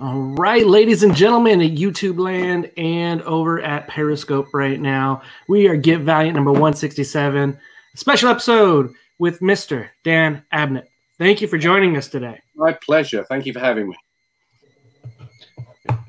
[0.00, 5.66] All right, ladies and gentlemen at YouTube land and over at Periscope right now, we
[5.66, 7.58] are Get Valiant number 167,
[7.96, 9.88] special episode with Mr.
[10.04, 10.84] Dan Abnett.
[11.18, 12.40] Thank you for joining us today.
[12.54, 13.24] My pleasure.
[13.24, 13.96] Thank you for having me.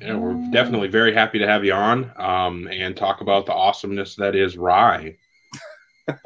[0.00, 4.14] Yeah, we're definitely very happy to have you on um, and talk about the awesomeness
[4.14, 5.18] that is Rai.
[6.08, 6.16] it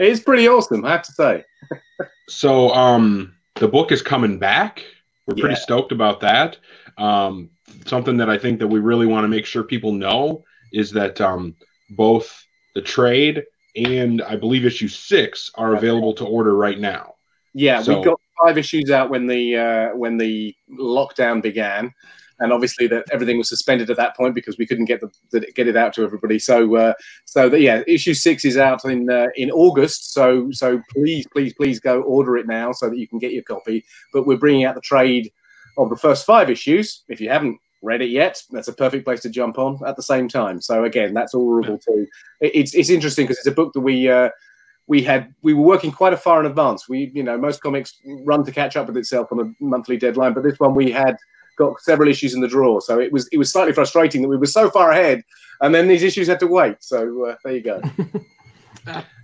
[0.00, 1.44] is pretty awesome, I have to say.
[2.28, 4.84] so, um, the book is coming back.
[5.26, 5.60] We're pretty yeah.
[5.60, 6.58] stoked about that.
[7.00, 7.50] Um,
[7.86, 11.20] something that I think that we really want to make sure people know is that
[11.20, 11.56] um,
[11.90, 13.42] both the trade
[13.74, 17.14] and I believe issue six are available to order right now.
[17.54, 21.92] Yeah, so, we got five issues out when the uh, when the lockdown began,
[22.38, 25.40] and obviously that everything was suspended at that point because we couldn't get the, the
[25.52, 26.38] get it out to everybody.
[26.38, 30.12] So uh, so the, yeah, issue six is out in uh, in August.
[30.12, 33.42] So so please please please go order it now so that you can get your
[33.42, 33.84] copy.
[34.12, 35.32] But we're bringing out the trade
[35.80, 37.02] of the first five issues.
[37.08, 40.02] If you haven't read it yet, that's a perfect place to jump on at the
[40.02, 40.60] same time.
[40.60, 42.06] So again, that's orderable too.
[42.40, 44.30] It's it's interesting because it's a book that we uh,
[44.86, 46.88] we had we were working quite a far in advance.
[46.88, 50.34] We you know most comics run to catch up with itself on a monthly deadline,
[50.34, 51.16] but this one we had
[51.56, 54.36] got several issues in the drawer, so it was it was slightly frustrating that we
[54.36, 55.22] were so far ahead,
[55.60, 56.76] and then these issues had to wait.
[56.80, 57.80] So uh, there you go.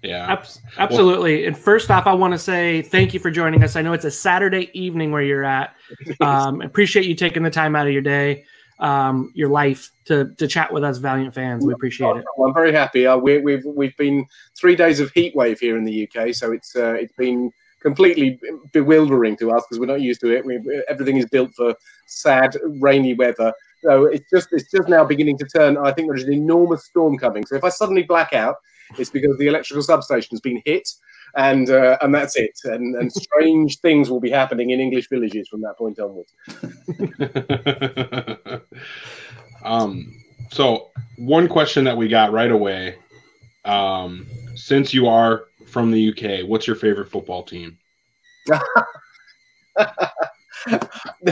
[0.02, 0.46] yeah, Ab-
[0.78, 1.46] absolutely.
[1.46, 3.76] And first off, I want to say thank you for joining us.
[3.76, 5.74] I know it's a Saturday evening where you're at.
[6.20, 8.44] Um, appreciate you taking the time out of your day,
[8.80, 11.64] um, your life to to chat with us, Valiant fans.
[11.64, 12.24] We appreciate it.
[12.42, 13.06] I'm very happy.
[13.06, 16.34] Uh, we, have we've, we've been three days of heat wave here in the UK,
[16.34, 18.40] so it's uh, it's been completely
[18.72, 20.44] bewildering to us because we're not used to it.
[20.44, 21.74] We, everything is built for
[22.06, 23.52] sad, rainy weather.
[23.84, 25.76] So it's just it's just now beginning to turn.
[25.78, 27.46] I think there's an enormous storm coming.
[27.46, 28.56] So if I suddenly black out,
[28.98, 30.88] it's because the electrical substation has been hit,
[31.36, 32.58] and uh, and that's it.
[32.64, 36.32] And, and strange things will be happening in English villages from that point onwards.
[39.64, 40.12] um.
[40.50, 42.96] So one question that we got right away,
[43.64, 47.76] um, since you are from the UK, what's your favorite football team?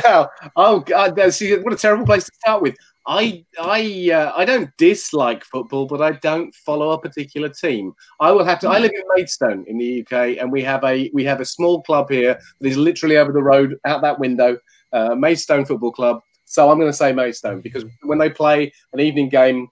[0.04, 2.76] now, oh God, see what a terrible place to start with.
[3.06, 7.92] I I uh, I don't dislike football, but I don't follow a particular team.
[8.20, 8.69] I will have to.
[8.69, 11.82] I live in Maidstone in the UK, and we have a we have a small
[11.82, 14.56] club here that is literally over the road out that window,
[14.93, 16.20] uh, Maidstone Football Club.
[16.47, 19.69] So I'm going to say Maidstone because when they play an evening game,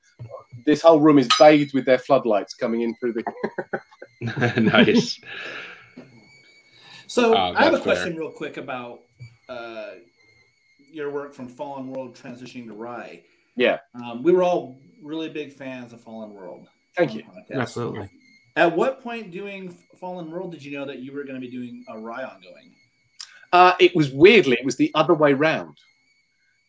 [0.67, 3.81] this whole room is bathed with their floodlights coming in through the.
[4.61, 5.19] nice.
[7.07, 8.21] So uh, I have a question, fair.
[8.21, 9.01] real quick, about
[9.49, 9.91] uh,
[10.93, 13.25] your work from Fallen World transitioning to Rai.
[13.57, 13.79] Yeah.
[13.95, 16.69] Um, we were all really big fans of Fallen World.
[16.97, 17.25] Thank you.
[17.53, 18.09] Absolutely.
[18.57, 21.51] At what point doing Fallen World did you know that you were going to be
[21.51, 22.73] doing a Rai ongoing?
[23.53, 25.79] Uh, it was weirdly, it was the other way round.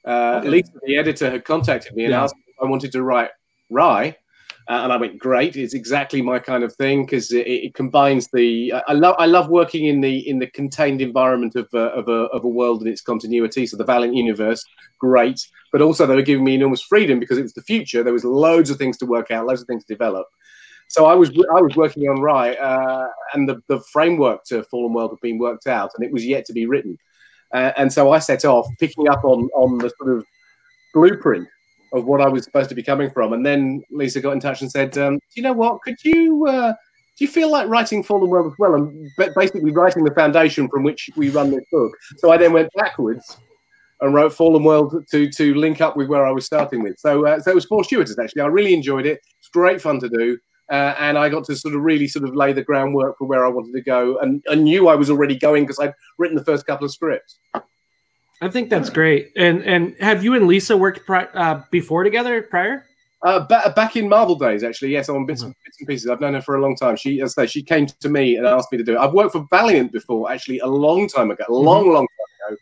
[0.05, 0.49] Uh, okay.
[0.49, 2.23] Lisa, the editor, had contacted me and yeah.
[2.23, 3.29] asked if I wanted to write
[3.69, 4.15] Rai,
[4.69, 5.57] uh, and I went, great.
[5.57, 8.73] It's exactly my kind of thing because it, it, combines the.
[8.87, 9.15] I love.
[9.19, 12.47] I love working in the in the contained environment of, uh, of, a, of a
[12.47, 13.65] world and its continuity.
[13.65, 14.63] So the Valiant universe,
[14.99, 15.39] great.
[15.73, 18.03] But also they were giving me enormous freedom because it was the future.
[18.03, 20.27] There was loads of things to work out, loads of things to develop.
[20.87, 24.93] So I was I was working on Rai, uh, and the, the framework to Fallen
[24.93, 26.97] World had been worked out, and it was yet to be written.
[27.53, 30.25] Uh, and so I set off picking up on on the sort of
[30.93, 31.47] blueprint
[31.93, 33.33] of what I was supposed to be coming from.
[33.33, 35.81] And then Lisa got in touch and said, um, "Do you know what?
[35.83, 36.73] Could you uh,
[37.17, 40.83] do you feel like writing Fallen World as well, and basically writing the foundation from
[40.83, 43.37] which we run this book?" So I then went backwards
[44.01, 46.97] and wrote Fallen World to to link up with where I was starting with.
[46.97, 48.41] So uh, so it was fortuitous actually.
[48.41, 49.19] I really enjoyed it.
[49.39, 50.37] It's great fun to do.
[50.71, 53.45] Uh, and I got to sort of really sort of lay the groundwork for where
[53.45, 56.45] I wanted to go, and I knew I was already going because I'd written the
[56.45, 57.37] first couple of scripts.
[58.43, 59.31] I think that's great.
[59.37, 62.85] And and have you and Lisa worked pri- uh, before together prior?
[63.23, 63.39] Uh,
[63.73, 65.51] back in Marvel days, actually, yes, on bits, mm-hmm.
[65.63, 66.09] bits, and pieces.
[66.09, 66.97] I've known her for a long time.
[66.97, 68.97] She, as I say, she came to me and asked me to do it.
[68.97, 71.65] I've worked for Valiant before, actually, a long time ago, a mm-hmm.
[71.65, 72.57] long, long time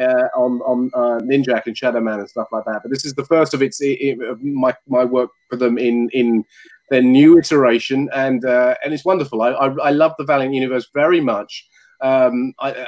[0.00, 2.80] ago, uh, on on uh, Ninjak and Shadow Man and stuff like that.
[2.82, 6.08] But this is the first of its it, it, my my work for them in
[6.14, 6.42] in
[6.88, 9.42] their new iteration, and uh, and it's wonderful.
[9.42, 11.68] I, I, I love the Valiant universe very much.
[12.00, 12.86] Um, I, uh,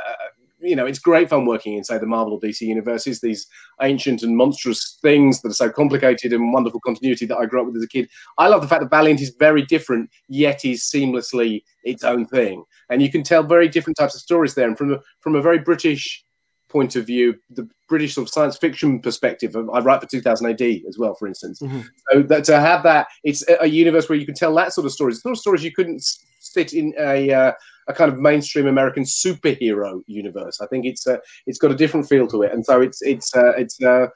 [0.60, 3.46] you know, it's great fun working inside the Marvel or DC universes, these
[3.82, 7.66] ancient and monstrous things that are so complicated and wonderful continuity that I grew up
[7.66, 8.08] with as a kid.
[8.38, 12.64] I love the fact that Valiant is very different, yet is seamlessly its own thing.
[12.88, 14.68] And you can tell very different types of stories there.
[14.68, 16.24] And from a, from a very British
[16.68, 20.62] point of view, the British sort of science fiction perspective, I write for 2000 AD
[20.88, 21.60] as well, for instance.
[21.60, 21.80] Mm-hmm.
[22.12, 24.92] So that to have that, it's a universe where you can tell that sort of
[24.92, 26.02] stories, sort of stories you couldn't
[26.38, 27.52] sit in a uh,
[27.90, 30.60] a kind of mainstream American superhero universe.
[30.60, 33.36] I think it's uh, it's got a different feel to it, and so it's it's
[33.36, 34.06] uh, it's uh,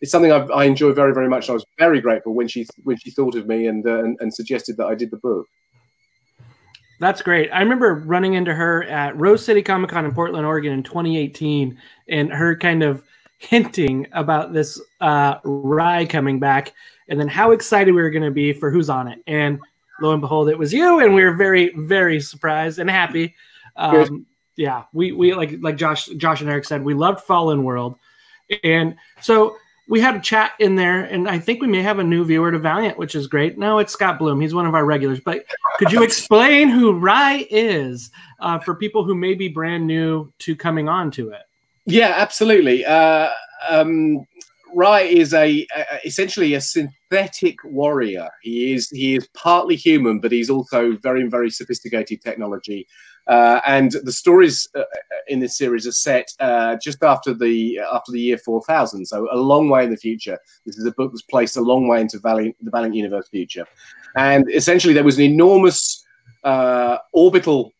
[0.00, 1.48] it's something I've, i enjoy very very much.
[1.48, 4.32] I was very grateful when she when she thought of me and, uh, and and
[4.32, 5.46] suggested that I did the book.
[7.00, 7.48] That's great.
[7.52, 11.78] I remember running into her at Rose City Comic Con in Portland, Oregon in 2018,
[12.08, 13.04] and her kind of
[13.38, 16.72] hinting about this uh, Rai coming back,
[17.08, 19.20] and then how excited we were going to be for who's on it.
[19.28, 19.60] And
[20.00, 23.34] lo and behold, it was you, and we were very, very surprised and happy.
[23.76, 27.96] Um, yeah, we we like like Josh Josh and Eric said, we loved Fallen World,
[28.64, 29.56] and so
[29.88, 32.52] we had a chat in there, and I think we may have a new viewer
[32.52, 33.56] to Valiant, which is great.
[33.56, 34.40] No, it's Scott Bloom.
[34.40, 35.18] He's one of our regulars.
[35.18, 35.46] But
[35.78, 38.10] could you explain who Rai is
[38.40, 41.42] uh, for people who may be brand new to coming on to it?
[41.86, 42.84] Yeah, absolutely.
[42.84, 43.30] Uh,
[43.70, 44.26] um,
[44.74, 48.28] Rai is a, a, essentially a synthetic warrior.
[48.42, 52.86] He is he is partly human, but he's also very very sophisticated technology.
[53.26, 54.84] Uh, and the stories uh,
[55.26, 59.36] in this series are set uh, just after the after the year 4000, so a
[59.36, 60.38] long way in the future.
[60.64, 63.66] This is a book that's placed a long way into Valiant, the Valiant Universe future,
[64.16, 66.04] and essentially there was an enormous
[66.44, 67.74] uh, orbital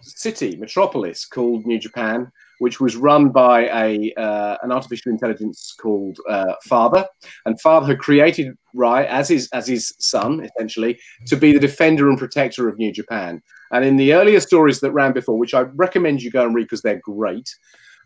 [0.00, 6.18] city metropolis called New Japan, which was run by a uh, an artificial intelligence called
[6.28, 7.06] uh, Father,
[7.46, 12.08] and Father had created Rai as his as his son, essentially, to be the defender
[12.08, 13.42] and protector of New Japan.
[13.72, 16.64] And in the earlier stories that ran before, which I recommend you go and read
[16.64, 17.48] because they're great,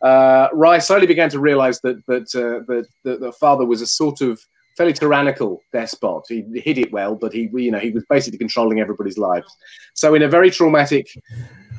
[0.02, 3.86] uh, Rai slowly began to realize that that, uh, that that the Father was a
[3.88, 4.40] sort of
[4.76, 6.22] fairly tyrannical despot.
[6.28, 9.52] He hid it well, but he, you know, he was basically controlling everybody's lives.
[9.94, 11.08] So, in a very traumatic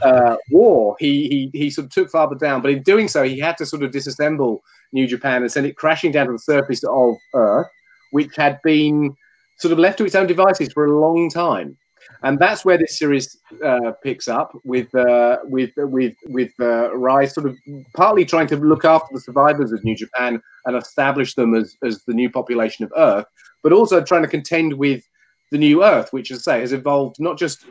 [0.01, 3.39] uh, war, he, he he sort of took Father down, but in doing so, he
[3.39, 4.59] had to sort of disassemble
[4.91, 7.67] New Japan and send it crashing down to the surface of Earth,
[8.11, 9.15] which had been
[9.57, 11.77] sort of left to its own devices for a long time.
[12.23, 17.27] And that's where this series uh, picks up with uh, with with with uh, Rai
[17.27, 17.57] sort of
[17.95, 22.03] partly trying to look after the survivors of New Japan and establish them as, as
[22.05, 23.25] the new population of Earth,
[23.63, 25.03] but also trying to contend with
[25.51, 27.65] the new Earth, which, as I say, has evolved not just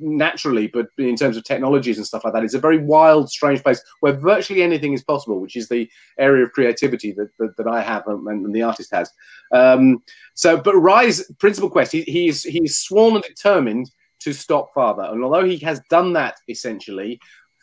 [0.00, 2.42] naturally, but in terms of technologies and stuff like that.
[2.42, 5.88] It's a very wild, strange place where virtually anything is possible, which is the
[6.18, 9.10] area of creativity that, that, that I have and, and, the artist has.
[9.52, 10.02] Um,
[10.34, 13.90] so, but Rai's principal quest, he, he's, he's sworn and determined
[14.20, 15.04] to stop Father.
[15.04, 17.20] And although he has done that essentially,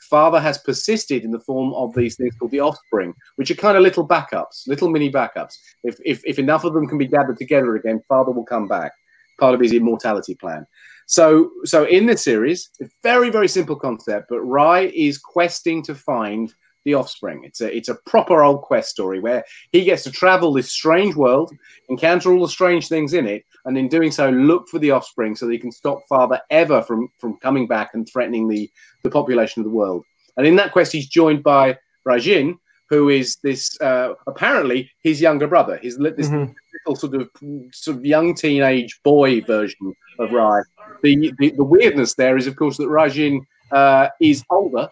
[0.09, 3.75] Father has persisted in the form of these things called the offspring, which are kind
[3.75, 5.55] of little backups, little mini backups.
[5.83, 8.93] If, if, if enough of them can be gathered together again, Father will come back
[9.39, 10.65] part of his immortality plan.
[11.07, 12.69] So, so in this series,
[13.01, 16.53] very very simple concept, but Rai is questing to find
[16.85, 17.43] the offspring.
[17.43, 21.15] It's a it's a proper old quest story where he gets to travel this strange
[21.15, 21.51] world,
[21.89, 25.35] encounter all the strange things in it, and in doing so, look for the offspring
[25.35, 28.69] so that he can stop Father ever from from coming back and threatening the
[29.03, 30.05] the population of the world.
[30.37, 31.77] And in that quest, he's joined by
[32.07, 32.57] Raijin,
[32.89, 35.77] who is this uh, apparently his younger brother.
[35.81, 36.51] He's this mm-hmm.
[36.85, 37.29] little sort of
[37.71, 40.63] sort of young teenage boy version of Rai.
[41.03, 43.41] The, the, the weirdness there is, of course, that Raijin
[43.71, 44.89] uh, is older.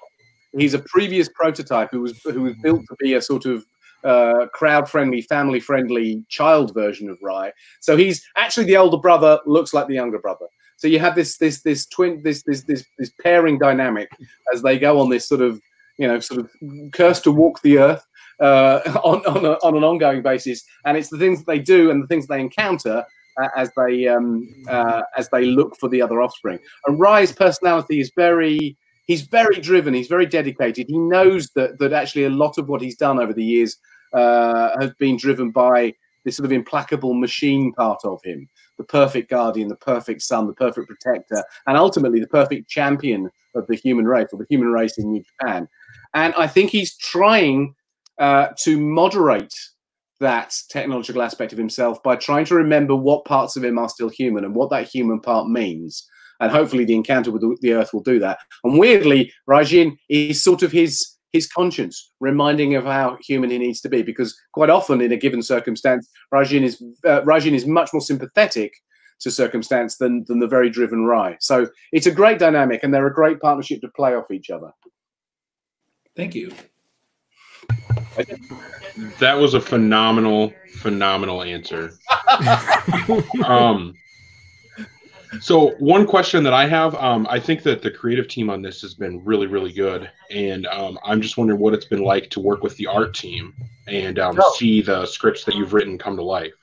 [0.57, 3.65] He's a previous prototype who was who was built to be a sort of
[4.03, 7.51] uh, crowd friendly, family friendly child version of Rai.
[7.81, 10.45] So he's actually the older brother, looks like the younger brother.
[10.77, 14.09] So you have this this this twin this this this this pairing dynamic
[14.53, 15.59] as they go on this sort of
[15.97, 16.49] you know, sort of
[16.93, 18.05] cursed to walk the earth
[18.39, 21.91] uh, on on, a, on, an ongoing basis, and it's the things that they do
[21.91, 23.03] and the things they encounter
[23.41, 26.59] uh, as they um, uh, as they look for the other offspring.
[26.85, 30.87] And Rai's personality is very he's very driven, he's very dedicated.
[30.87, 33.77] He knows that that actually a lot of what he's done over the years
[34.13, 39.29] uh, has been driven by this sort of implacable machine part of him the perfect
[39.29, 44.05] guardian, the perfect son, the perfect protector, and ultimately the perfect champion of the human
[44.05, 45.67] race or the human race in New Japan.
[46.13, 47.75] And I think he's trying
[48.19, 49.53] uh, to moderate
[50.19, 54.09] that technological aspect of himself by trying to remember what parts of him are still
[54.09, 56.07] human and what that human part means.
[56.39, 58.39] And hopefully, the encounter with the, Earth will do that.
[58.63, 63.81] And weirdly, Raijin is sort of his his conscience, reminding of how human he needs
[63.81, 64.01] to be.
[64.01, 68.73] Because quite often, in a given circumstance, Raijin is uh, Raijin is much more sympathetic
[69.21, 71.37] to circumstance than than the very driven Rai.
[71.39, 74.71] So it's a great dynamic, and they're a great partnership to play off each other.
[76.17, 76.51] Thank you.
[79.19, 81.93] That was a phenomenal, phenomenal answer.
[83.45, 83.93] um,
[85.39, 88.81] so one question that I have, um, I think that the creative team on this
[88.81, 92.39] has been really, really good, and um, I'm just wondering what it's been like to
[92.39, 93.53] work with the art team
[93.87, 94.53] and um, oh.
[94.57, 96.53] see the scripts that you've written come to life.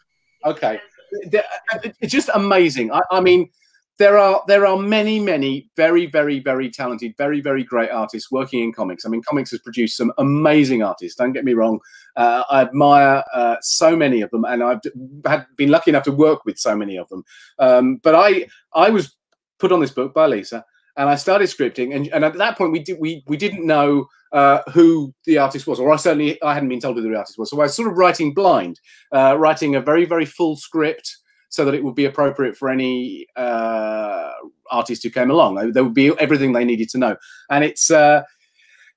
[0.44, 0.80] Okay,
[1.12, 2.90] it's just amazing.
[2.90, 3.50] I, I mean,
[3.98, 8.62] there are there are many many very very very talented very very great artists working
[8.62, 9.06] in comics.
[9.06, 11.16] I mean comics has produced some amazing artists.
[11.16, 11.78] Don't get me wrong.
[12.16, 14.80] Uh, i admire uh, so many of them and i've
[15.26, 17.24] had been lucky enough to work with so many of them.
[17.58, 19.16] Um, but i i was
[19.58, 20.64] put on this book by lisa
[20.96, 24.06] and i started scripting and, and at that point we did we we didn't know
[24.32, 27.38] uh, who the artist was or i certainly i hadn't been told who the artist
[27.38, 27.50] was.
[27.50, 28.80] So i was sort of writing blind
[29.12, 31.16] uh, writing a very very full script
[31.54, 34.30] so that it would be appropriate for any uh,
[34.70, 35.72] artist who came along.
[35.72, 37.16] There would be everything they needed to know,
[37.48, 38.22] and it's uh,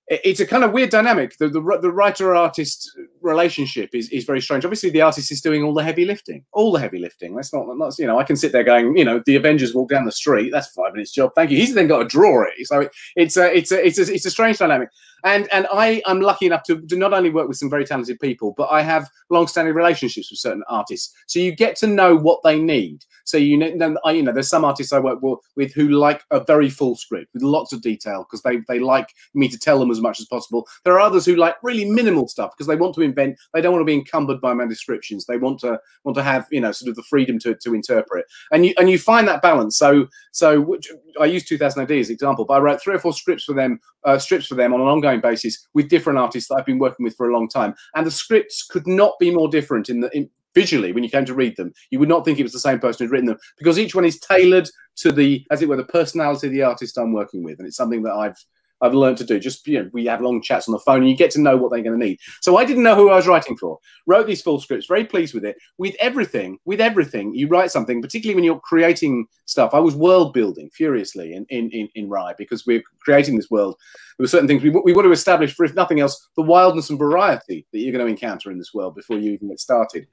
[0.07, 1.37] it's a kind of weird dynamic.
[1.37, 4.63] The, the, the writer artist relationship is, is very strange.
[4.63, 7.35] Obviously, the artist is doing all the heavy lifting, all the heavy lifting.
[7.35, 9.89] That's not, that's, you know, I can sit there going, you know, the Avengers walk
[9.89, 10.51] down the street.
[10.51, 11.31] That's five minutes job.
[11.35, 11.57] Thank you.
[11.57, 12.53] He's then got to draw it.
[12.67, 14.89] So it, it's a, it's a, it's a, it's a strange dynamic.
[15.23, 18.53] And, and I am lucky enough to, not only work with some very talented people,
[18.57, 21.13] but I have long-standing relationships with certain artists.
[21.27, 23.03] So you get to know what they need.
[23.27, 25.19] So you know, I, you know, there's some artists I work
[25.55, 29.09] with who like a very full script with lots of detail because they they like
[29.33, 30.65] me to tell them as much as possible.
[30.85, 33.37] There are others who like really minimal stuff because they want to invent.
[33.53, 35.25] They don't want to be encumbered by my descriptions.
[35.25, 38.25] They want to want to have you know sort of the freedom to to interpret.
[38.51, 39.75] And you and you find that balance.
[39.75, 42.99] So so which, I use 2000 AD as an example, but I wrote three or
[42.99, 46.49] four scripts for them, uh, strips for them on an ongoing basis with different artists
[46.49, 47.73] that I've been working with for a long time.
[47.95, 51.23] And the scripts could not be more different in the in, visually when you came
[51.23, 53.37] to read them you would not think it was the same person who'd written them
[53.59, 56.97] because each one is tailored to the as it were the personality of the artist
[56.97, 58.43] i'm working with and it's something that i've
[58.81, 59.39] I've learned to do.
[59.39, 61.57] Just you know, we have long chats on the phone, and you get to know
[61.57, 62.19] what they're going to need.
[62.41, 63.79] So I didn't know who I was writing for.
[64.05, 65.57] Wrote these full scripts, very pleased with it.
[65.77, 69.73] With everything, with everything, you write something, particularly when you're creating stuff.
[69.73, 73.75] I was world building furiously in in in, in Rai because we're creating this world.
[74.17, 76.89] There were certain things we we want to establish for, if nothing else, the wildness
[76.89, 80.07] and variety that you're going to encounter in this world before you even get started.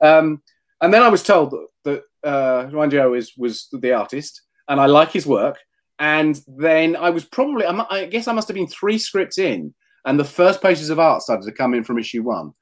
[0.00, 0.42] Um,
[0.80, 4.86] and then I was told that, that uh, Juan is was the artist, and I
[4.86, 5.58] like his work.
[6.00, 9.74] And then I was probably, I guess I must have been three scripts in,
[10.06, 12.52] and the first pages of art started to come in from issue one.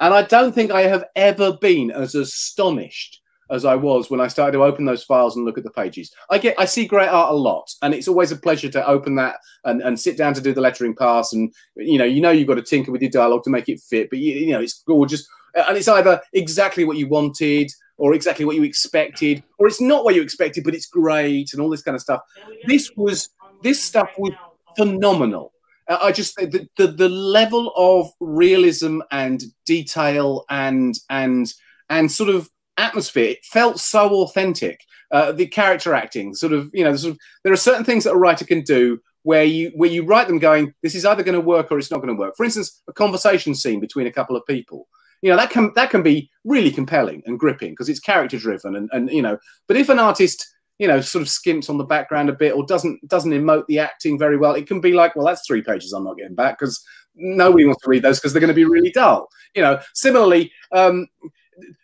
[0.00, 4.28] And I don't think I have ever been as astonished as I was when I
[4.28, 6.12] started to open those files and look at the pages.
[6.30, 9.14] I get, I see great art a lot, and it's always a pleasure to open
[9.16, 11.32] that and, and sit down to do the lettering pass.
[11.32, 13.80] And you know, you know, you've got to tinker with your dialogue to make it
[13.80, 18.14] fit, but you, you know, it's gorgeous and it's either exactly what you wanted or
[18.14, 21.70] exactly what you expected, or it's not what you expected, but it's great and all
[21.70, 22.20] this kind of stuff.
[22.66, 23.30] This was
[23.62, 24.32] this stuff was
[24.76, 25.52] phenomenal.
[25.88, 31.52] I just the, the the level of realism and detail and and
[31.90, 34.80] and sort of atmosphere it felt so authentic.
[35.10, 38.12] Uh, the character acting, sort of, you know, sort of, there are certain things that
[38.12, 41.34] a writer can do where you where you write them going, this is either going
[41.34, 42.34] to work or it's not going to work.
[42.36, 44.88] For instance, a conversation scene between a couple of people
[45.24, 48.76] you know that can that can be really compelling and gripping because it's character driven
[48.76, 50.46] and and you know but if an artist
[50.78, 53.78] you know sort of skimps on the background a bit or doesn't doesn't emote the
[53.78, 56.58] acting very well it can be like well that's three pages i'm not getting back
[56.58, 59.28] because nobody wants to read those because they're going to be really dull.
[59.54, 61.06] You know similarly um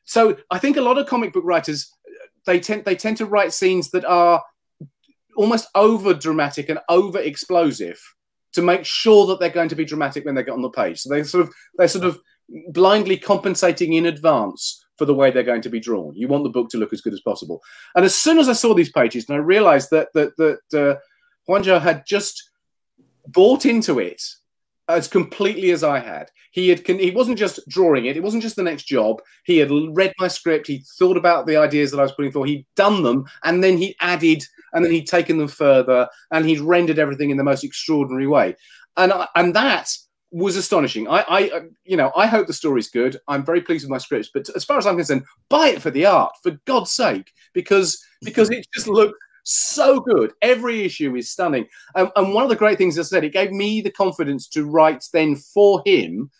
[0.04, 1.90] so i think a lot of comic book writers
[2.44, 4.42] they tend they tend to write scenes that are
[5.34, 7.98] almost over dramatic and over explosive
[8.52, 11.00] to make sure that they're going to be dramatic when they get on the page.
[11.00, 12.20] So they sort of they sort of
[12.68, 16.14] blindly compensating in advance for the way they're going to be drawn.
[16.14, 17.62] You want the book to look as good as possible.
[17.94, 21.00] And as soon as I saw these pages, and I realized that that that
[21.58, 22.50] uh, had just
[23.26, 24.22] bought into it
[24.88, 26.30] as completely as I had.
[26.50, 28.16] He had he wasn't just drawing it.
[28.16, 29.22] It wasn't just the next job.
[29.44, 30.66] He had read my script.
[30.66, 32.48] He thought about the ideas that I was putting forward.
[32.48, 34.42] He'd done them, and then he added,
[34.72, 38.56] and then he'd taken them further, and he'd rendered everything in the most extraordinary way.
[38.96, 39.90] And and that
[40.30, 41.08] was astonishing.
[41.08, 43.16] I, I, uh, you know, I hope the story's good.
[43.28, 45.90] I'm very pleased with my scripts, but as far as I'm concerned, buy it for
[45.90, 50.32] the art, for God's sake, because because it just looked so good.
[50.42, 53.50] Every issue is stunning, um, and one of the great things I said, it gave
[53.50, 56.30] me the confidence to write then for him,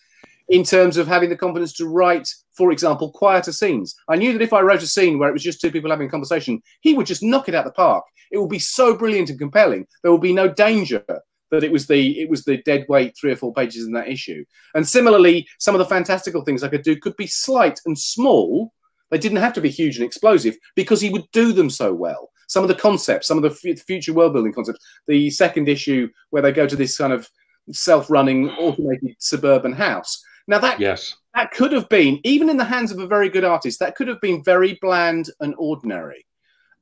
[0.51, 3.95] in terms of having the confidence to write, for example, quieter scenes.
[4.09, 6.09] I knew that if I wrote a scene where it was just two people having
[6.09, 8.05] a conversation, he would just knock it out of the park.
[8.31, 9.87] It would be so brilliant and compelling.
[10.03, 11.05] There would be no danger
[11.51, 14.09] that it was the it was the dead weight three or four pages in that
[14.09, 14.45] issue.
[14.75, 18.73] And similarly, some of the fantastical things I could do could be slight and small.
[19.11, 22.31] They didn't have to be huge and explosive because he would do them so well.
[22.47, 24.85] Some of the concepts, some of the future world building concepts.
[25.07, 27.29] The second issue where they go to this kind of
[27.73, 30.23] self-running automated suburban house.
[30.47, 31.17] Now that yes.
[31.35, 33.79] that could have been even in the hands of a very good artist.
[33.81, 36.25] That could have been very bland and ordinary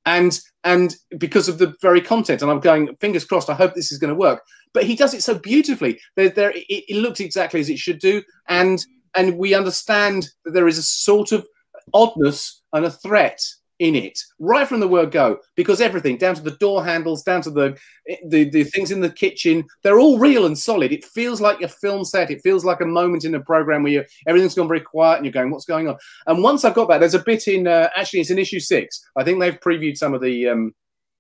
[0.07, 3.93] and and because of the very content and i'm going fingers crossed i hope this
[3.93, 4.43] is going to work.
[4.75, 5.99] But he does it so beautifully.
[6.17, 8.23] There, there it, it, looks exactly as it should do.
[8.49, 11.47] And and we understand that there is a sort of
[11.95, 13.40] oddness and a threat
[13.78, 17.40] in it right from the word go because everything down to the door handles down
[17.40, 17.78] to the,
[18.26, 20.92] the the things in the kitchen they're all real and solid.
[20.92, 22.30] It feels like a film set.
[22.30, 25.25] It feels like a moment in a program where you everything's gone very quiet and
[25.25, 25.97] you're going what's going on?
[26.26, 29.00] And once i've got that there's a bit in uh, actually it's in issue six.
[29.16, 30.75] I think they've previewed some of the um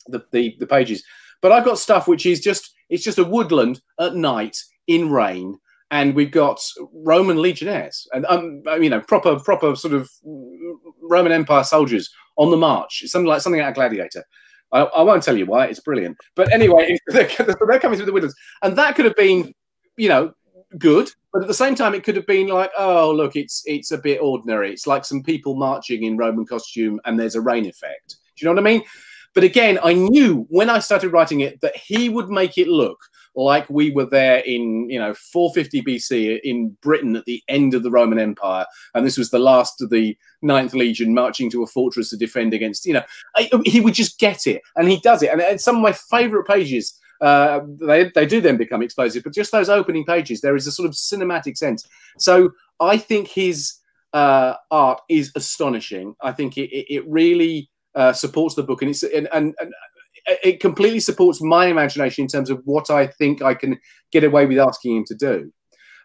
[0.06, 1.04] the, the, the pages.
[1.40, 5.58] But i've got stuff which is just it's just a woodland at night in rain
[5.90, 6.60] and we've got
[6.92, 10.10] Roman legionnaires and um, you know proper proper sort of
[11.00, 13.00] Roman Empire soldiers on the march.
[13.02, 14.24] It's something like something out of Gladiator.
[14.72, 15.66] I, I won't tell you why.
[15.66, 16.16] It's brilliant.
[16.34, 19.52] But anyway, they're, they're coming through the windows, and that could have been,
[19.96, 20.32] you know,
[20.78, 21.10] good.
[21.32, 23.98] But at the same time, it could have been like, oh, look, it's it's a
[23.98, 24.72] bit ordinary.
[24.72, 28.16] It's like some people marching in Roman costume, and there's a rain effect.
[28.36, 28.82] Do you know what I mean?
[29.34, 32.98] But again, I knew when I started writing it that he would make it look
[33.38, 37.82] like we were there in you know 450 BC in Britain at the end of
[37.82, 41.66] the Roman Empire, and this was the last of the Ninth Legion marching to a
[41.66, 42.84] fortress to defend against.
[42.84, 43.04] You know,
[43.64, 45.30] he would just get it, and he does it.
[45.30, 46.98] And, and some of my favourite pages.
[47.20, 50.70] Uh, they, they do then become explosive, but just those opening pages, there is a
[50.70, 51.84] sort of cinematic sense.
[52.16, 53.74] So I think his
[54.12, 56.14] uh, art is astonishing.
[56.20, 59.74] I think it, it, it really uh, supports the book, and it's and, and, and
[60.42, 63.78] it completely supports my imagination in terms of what I think I can
[64.12, 65.52] get away with asking him to do.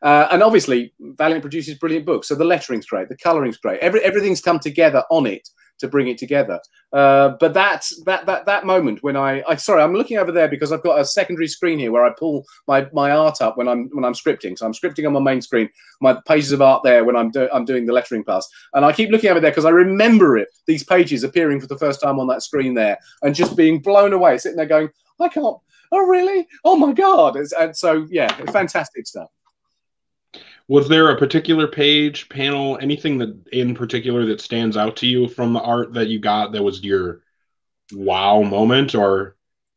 [0.01, 4.01] Uh, and obviously, Valiant produces brilliant books, so the lettering's great, the colouring's great, Every,
[4.01, 5.48] everything's come together on it
[5.80, 6.60] to bring it together.
[6.92, 10.48] Uh, but that that that that moment when I, I sorry, I'm looking over there
[10.48, 13.68] because I've got a secondary screen here where I pull my my art up when
[13.68, 14.58] I'm when I'm scripting.
[14.58, 15.70] So I'm scripting on my main screen,
[16.01, 18.92] my pages of art there when I'm do, I'm doing the lettering pass, and I
[18.92, 20.50] keep looking over there because I remember it.
[20.68, 24.13] These pages appearing for the first time on that screen there, and just being blown
[24.13, 24.89] away, sitting there going,
[25.20, 25.58] I can't.
[25.92, 26.48] Oh really?
[26.63, 27.36] Oh my god!
[27.36, 29.30] It's, and so yeah, fantastic stuff
[30.67, 35.27] was there a particular page panel anything that in particular that stands out to you
[35.27, 37.22] from the art that you got that was your
[37.93, 39.36] wow moment or?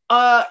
[0.09, 0.43] Uh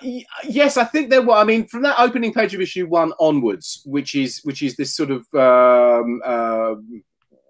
[0.47, 3.81] yes i think there were i mean from that opening page of issue one onwards
[3.87, 6.75] which is which is this sort of um uh,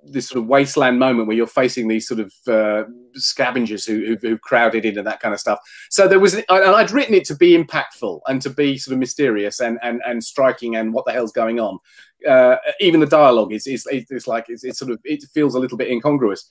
[0.09, 2.85] this sort of wasteland moment where you're facing these sort of uh,
[3.15, 5.59] scavengers who, who, who crowded in and that kind of stuff.
[5.91, 8.99] So there was, and I'd written it to be impactful and to be sort of
[8.99, 11.79] mysterious and and and striking and what the hell's going on
[12.27, 15.59] uh, even the dialogue is, is it's like it's, it's, sort of it feels a
[15.59, 16.49] little bit incongruous.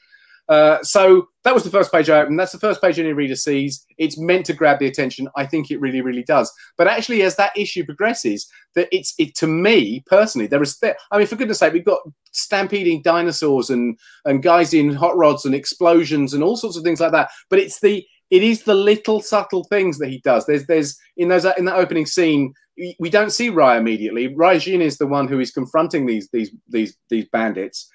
[0.48, 2.40] Uh, so that was the first page I opened.
[2.40, 3.86] That's the first page any reader sees.
[3.98, 5.28] It's meant to grab the attention.
[5.36, 6.52] I think it really, really does.
[6.78, 10.78] But actually, as that issue progresses, that it's it to me personally, there is.
[10.78, 15.18] Th- I mean, for goodness' sake, we've got stampeding dinosaurs and and guys in hot
[15.18, 17.30] rods and explosions and all sorts of things like that.
[17.50, 20.46] But it's the it is the little subtle things that he does.
[20.46, 22.54] There's there's in those in that opening scene
[23.00, 24.30] we don't see Rai immediately.
[24.30, 27.90] Raijin is the one who is confronting these these these these bandits,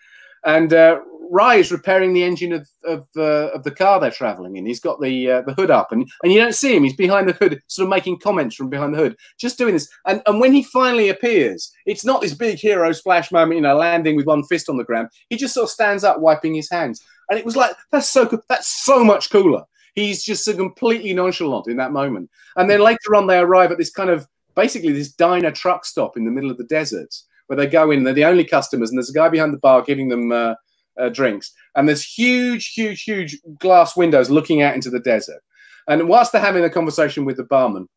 [0.44, 4.56] and uh, Rai is repairing the engine of of, uh, of the car they're traveling
[4.56, 4.66] in.
[4.66, 6.82] He's got the uh, the hood up, and and you don't see him.
[6.82, 9.88] He's behind the hood, sort of making comments from behind the hood, just doing this.
[10.06, 13.76] And and when he finally appears, it's not this big hero splash moment, you know,
[13.76, 15.08] landing with one fist on the ground.
[15.28, 18.42] He just sort of stands up, wiping his hands, and it was like that's so
[18.48, 19.62] that's so much cooler.
[19.94, 23.78] He's just so completely nonchalant in that moment, and then later on they arrive at
[23.78, 27.14] this kind of basically this diner truck stop in the middle of the desert
[27.46, 28.02] where they go in.
[28.02, 30.54] They're the only customers, and there's a guy behind the bar giving them uh,
[31.00, 31.52] uh, drinks.
[31.74, 35.40] And there's huge, huge, huge glass windows looking out into the desert.
[35.88, 37.88] And whilst they're having a conversation with the barman,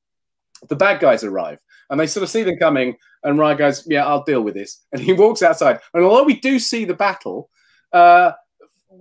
[0.70, 2.96] the bad guys arrive and they sort of see them coming.
[3.24, 5.80] And Ryan goes, "Yeah, I'll deal with this." And he walks outside.
[5.94, 7.50] And although we do see the battle,
[7.92, 8.32] uh,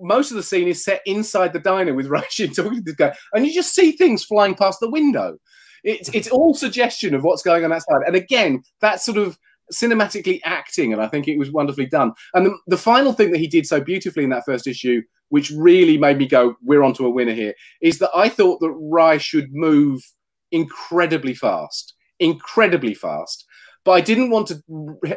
[0.00, 3.14] most of the scene is set inside the diner with Raijin talking to this guy,
[3.32, 5.38] and you just see things flying past the window
[5.84, 8.02] it's it's all suggestion of what's going on outside.
[8.06, 9.38] And again, that sort of
[9.72, 12.12] cinematically acting, and I think it was wonderfully done.
[12.34, 15.50] And the, the final thing that he did so beautifully in that first issue, which
[15.50, 19.18] really made me go, "We're onto a winner here," is that I thought that Rai
[19.18, 20.02] should move
[20.50, 23.46] incredibly fast, incredibly fast
[23.84, 24.62] but I didn't want to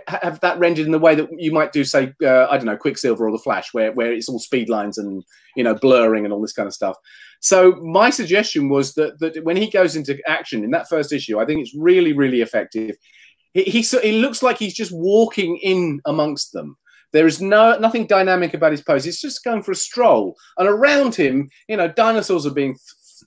[0.07, 2.77] have that rendered in the way that you might do, say, uh, I don't know,
[2.77, 5.23] Quicksilver or the Flash, where where it's all speed lines and
[5.55, 6.97] you know blurring and all this kind of stuff.
[7.41, 11.39] So my suggestion was that that when he goes into action in that first issue,
[11.39, 12.95] I think it's really really effective.
[13.55, 16.77] He he, he looks like he's just walking in amongst them.
[17.13, 19.05] There is no nothing dynamic about his pose.
[19.05, 22.77] He's just going for a stroll, and around him, you know, dinosaurs are being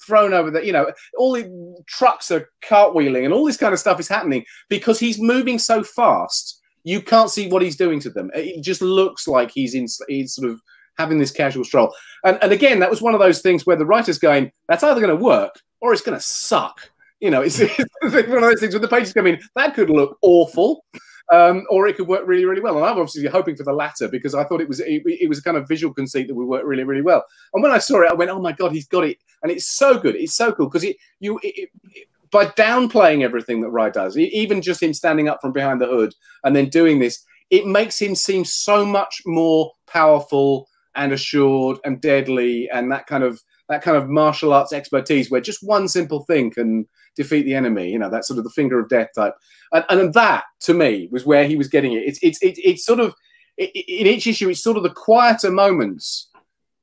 [0.07, 3.81] thrown over the, you know, all the trucks are cartwheeling and all this kind of
[3.81, 6.61] stuff is happening because he's moving so fast.
[6.85, 8.31] You can't see what he's doing to them.
[8.35, 10.61] It just looks like he's in, he's sort of
[10.99, 11.95] having this casual stroll.
[12.25, 15.01] And, and again, that was one of those things where the writer's going, that's either
[15.01, 16.91] going to work or it's going to suck.
[17.20, 19.90] You know, it's, it's one of those things when the pages come in, that could
[19.90, 20.85] look awful.
[21.33, 22.76] um, or it could work really, really well.
[22.76, 25.38] And I'm obviously hoping for the latter because I thought it was it, it was
[25.38, 27.24] a kind of visual conceit that would work really, really well.
[27.52, 29.66] And when I saw it, I went, "Oh my god, he's got it!" And it's
[29.66, 30.16] so good.
[30.16, 34.62] It's so cool because it you it, it, by downplaying everything that Rai does, even
[34.62, 38.14] just him standing up from behind the hood and then doing this, it makes him
[38.14, 43.96] seem so much more powerful and assured and deadly and that kind of that kind
[43.96, 47.90] of martial arts expertise where just one simple thing can defeat the enemy.
[47.90, 49.35] You know, that sort of the finger of death type.
[49.72, 52.04] And, and that to me was where he was getting it.
[52.04, 53.14] It's it's it's, it's sort of
[53.59, 56.31] in each issue, it's sort of the quieter moments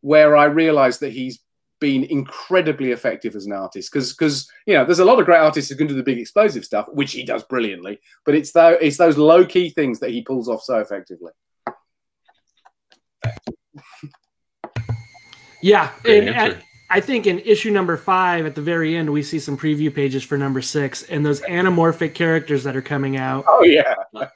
[0.01, 1.39] where I realised that he's
[1.79, 5.39] been incredibly effective as an artist because because you know there's a lot of great
[5.39, 8.77] artists who can do the big explosive stuff which he does brilliantly but it's though
[8.81, 11.31] it's those low key things that he pulls off so effectively
[15.61, 19.57] yeah and, I think in issue number five, at the very end, we see some
[19.57, 23.43] preview pages for number six and those anamorphic characters that are coming out.
[23.47, 23.95] Oh, yeah.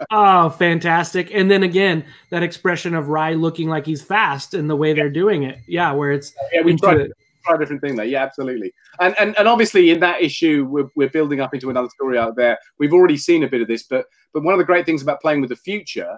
[0.10, 1.30] oh, fantastic.
[1.34, 5.12] And then again, that expression of Rai looking like he's fast and the way they're
[5.12, 5.60] doing it.
[5.68, 6.34] Yeah, where it's.
[6.52, 7.12] Yeah, we tried, it.
[7.46, 8.06] try a different thing there.
[8.06, 8.74] Yeah, absolutely.
[9.00, 12.36] And, and, and obviously, in that issue, we're, we're building up into another story out
[12.36, 12.58] there.
[12.80, 15.22] We've already seen a bit of this, but, but one of the great things about
[15.22, 16.18] playing with the future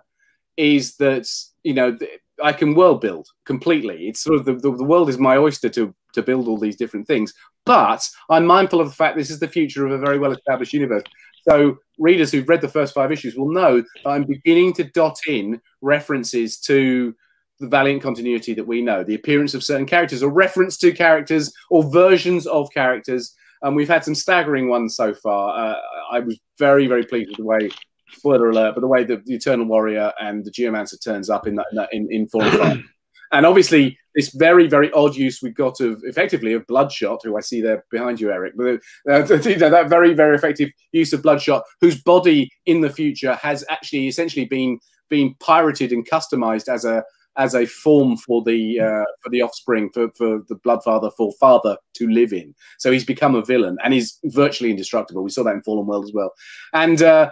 [0.55, 1.27] is that,
[1.63, 1.97] you know,
[2.43, 4.07] I can world build completely.
[4.07, 6.75] It's sort of the, the, the, world is my oyster to to build all these
[6.75, 7.33] different things.
[7.65, 10.73] But I'm mindful of the fact this is the future of a very well established
[10.73, 11.03] universe.
[11.49, 15.17] So readers who've read the first five issues will know that I'm beginning to dot
[15.27, 17.15] in references to
[17.59, 21.53] the Valiant continuity that we know, the appearance of certain characters, or reference to characters,
[21.69, 23.35] or versions of characters.
[23.61, 25.73] And we've had some staggering ones so far.
[25.73, 25.79] Uh,
[26.11, 27.69] I was very, very pleased with the way
[28.11, 31.55] spoiler alert, but the way that the Eternal Warrior and the Geomancer turns up in
[31.55, 32.83] that in, in, in Five.
[33.31, 37.41] And obviously this very very odd use we've got of effectively of Bloodshot, who I
[37.41, 38.53] see there behind you, Eric.
[38.57, 42.89] But uh, you know, that very very effective use of Bloodshot, whose body in the
[42.89, 47.03] future has actually essentially been been pirated and customized as a
[47.37, 51.77] as a form for the uh, for the offspring for, for the bloodfather for father
[51.93, 52.53] to live in.
[52.77, 55.23] So he's become a villain and he's virtually indestructible.
[55.23, 56.33] We saw that in fallen world as well.
[56.73, 57.31] And uh,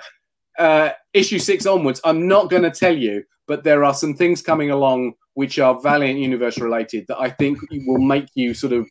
[0.59, 4.41] uh, issue six onwards, I'm not going to tell you, but there are some things
[4.41, 8.85] coming along which are Valiant Universe related that I think will make you sort of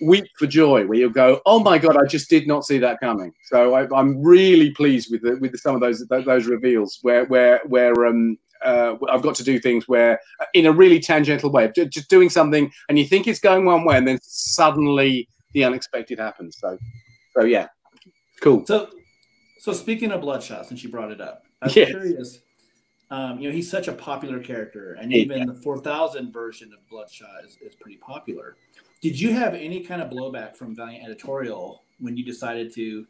[0.00, 3.00] weep for joy, where you'll go, "Oh my god, I just did not see that
[3.00, 7.24] coming." So I, am really pleased with the, with some of those those reveals, where
[7.26, 10.20] where where um, uh, I've got to do things where,
[10.54, 13.96] in a really tangential way, just doing something, and you think it's going one way,
[13.96, 16.58] and then suddenly the unexpected happens.
[16.58, 16.78] So,
[17.36, 17.68] so yeah,
[18.40, 18.66] cool.
[18.66, 18.90] So
[19.68, 21.90] so speaking of Bloodshot, since you brought it up, I'm yes.
[21.90, 22.40] curious.
[23.10, 25.44] Um, you know, he's such a popular character, and even yeah.
[25.44, 28.56] the 4000 version of Bloodshot is, is pretty popular.
[29.02, 33.06] Did you have any kind of blowback from Valiant Editorial when you decided to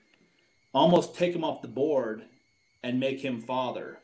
[0.75, 2.25] almost take him off the board
[2.83, 4.01] and make him father?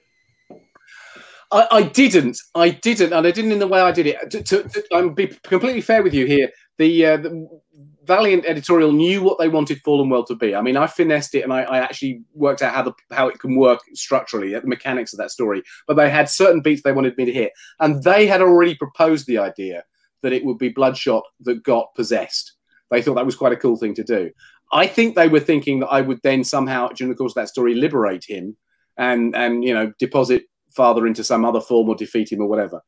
[1.51, 2.39] I, I didn't.
[2.55, 4.31] I didn't, and I didn't in the way I did it.
[4.31, 6.51] To, to, to, I'm be completely fair with you here.
[6.79, 7.61] The, uh, the
[8.07, 10.55] Valiant editorial knew what they wanted Fallen World to be.
[10.55, 13.39] I mean, I finessed it and I, I, actually worked out how the how it
[13.39, 15.63] can work structurally, the mechanics of that story.
[15.87, 19.27] But they had certain beats they wanted me to hit, and they had already proposed
[19.27, 19.85] the idea
[20.23, 22.55] that it would be Bloodshot that got possessed.
[22.91, 24.31] They thought that was quite a cool thing to do.
[24.73, 27.49] I think they were thinking that I would then somehow, during the course of that
[27.49, 28.57] story, liberate him
[28.97, 32.81] and and you know deposit Father into some other form or defeat him or whatever.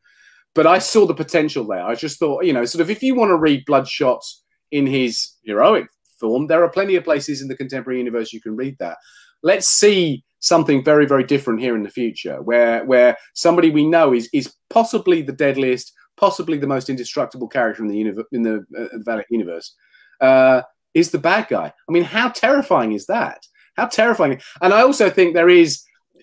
[0.55, 1.85] But I saw the potential there.
[1.85, 5.33] I just thought, you know, sort of if you want to read Bloodshot's in his
[5.44, 5.87] heroic
[6.18, 8.96] form, there are plenty of places in the contemporary universe you can read that.
[9.42, 14.12] Let's see something very, very different here in the future, where where somebody we know
[14.12, 18.64] is is possibly the deadliest, possibly the most indestructible character in the universe in the,
[19.09, 19.74] uh, universe,
[20.20, 20.62] uh,
[20.94, 21.72] is the bad guy.
[21.88, 23.46] I mean, how terrifying is that?
[23.76, 24.40] How terrifying!
[24.62, 25.83] And I also think there is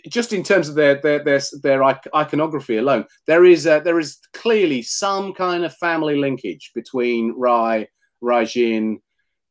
[0.09, 4.17] just in terms of their their their, their iconography alone, there is uh, there is
[4.33, 7.87] clearly some kind of family linkage between Rai
[8.23, 8.99] Raijin,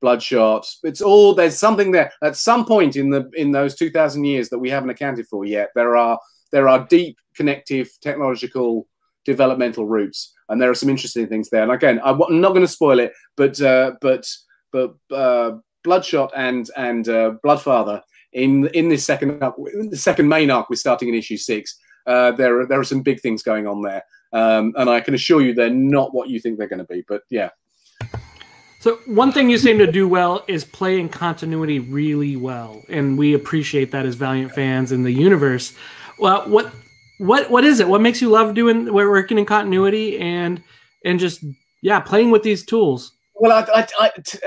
[0.00, 0.66] Bloodshot.
[0.82, 2.12] It's all there's something there.
[2.22, 5.44] At some point in the in those two thousand years that we haven't accounted for
[5.44, 6.18] yet, there are
[6.50, 8.87] there are deep connective technological
[9.24, 11.62] developmental roots, and there are some interesting things there.
[11.62, 14.28] And again, I'm not going to spoil it, but uh, but
[14.72, 15.52] but uh,
[15.85, 19.54] Bloodshot and and uh, Bloodfather in in this second arc,
[19.90, 21.78] the second main arc, we're starting in issue six.
[22.06, 25.14] Uh, there are, there are some big things going on there, um, and I can
[25.14, 27.04] assure you they're not what you think they're going to be.
[27.06, 27.50] But yeah,
[28.83, 33.16] so one thing you seem to do well is play in continuity really well, and
[33.16, 35.73] we appreciate that as Valiant fans in the universe.
[36.18, 36.75] Well, what
[37.18, 37.87] what what is it?
[37.87, 40.61] What makes you love doing working in continuity and
[41.05, 41.45] and just
[41.81, 43.12] yeah, playing with these tools?
[43.42, 43.88] Well, I, I,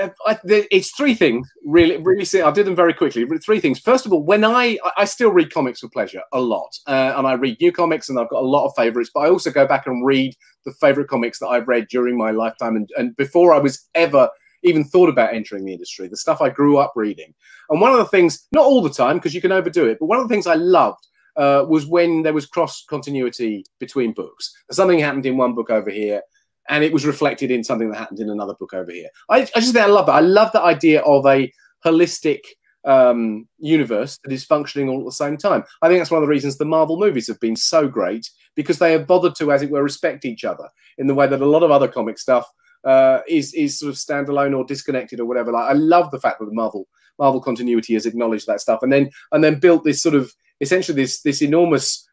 [0.00, 0.38] I, I,
[0.72, 1.98] it's three things really.
[1.98, 3.26] Really, I'll do them very quickly.
[3.44, 3.78] Three things.
[3.78, 7.28] First of all, when I I still read comics for pleasure a lot, uh, and
[7.28, 9.10] I read new comics, and I've got a lot of favorites.
[9.14, 12.32] But I also go back and read the favorite comics that I've read during my
[12.32, 14.30] lifetime, and, and before I was ever
[14.64, 17.34] even thought about entering the industry, the stuff I grew up reading.
[17.70, 20.06] And one of the things, not all the time, because you can overdo it, but
[20.06, 21.06] one of the things I loved
[21.36, 24.52] uh, was when there was cross continuity between books.
[24.72, 26.22] Something happened in one book over here,
[26.68, 29.08] and it was reflected in something that happened in another book over here.
[29.28, 30.12] I, I just think I love that.
[30.12, 31.52] I love the idea of a
[31.84, 32.40] holistic
[32.84, 35.64] um, universe that is functioning all at the same time.
[35.82, 38.78] I think that's one of the reasons the Marvel movies have been so great because
[38.78, 41.46] they have bothered to, as it were, respect each other in the way that a
[41.46, 42.46] lot of other comic stuff
[42.84, 45.52] uh, is is sort of standalone or disconnected or whatever.
[45.52, 46.86] Like I love the fact that the Marvel
[47.18, 50.94] Marvel continuity has acknowledged that stuff and then and then built this sort of essentially
[50.94, 52.08] this this enormous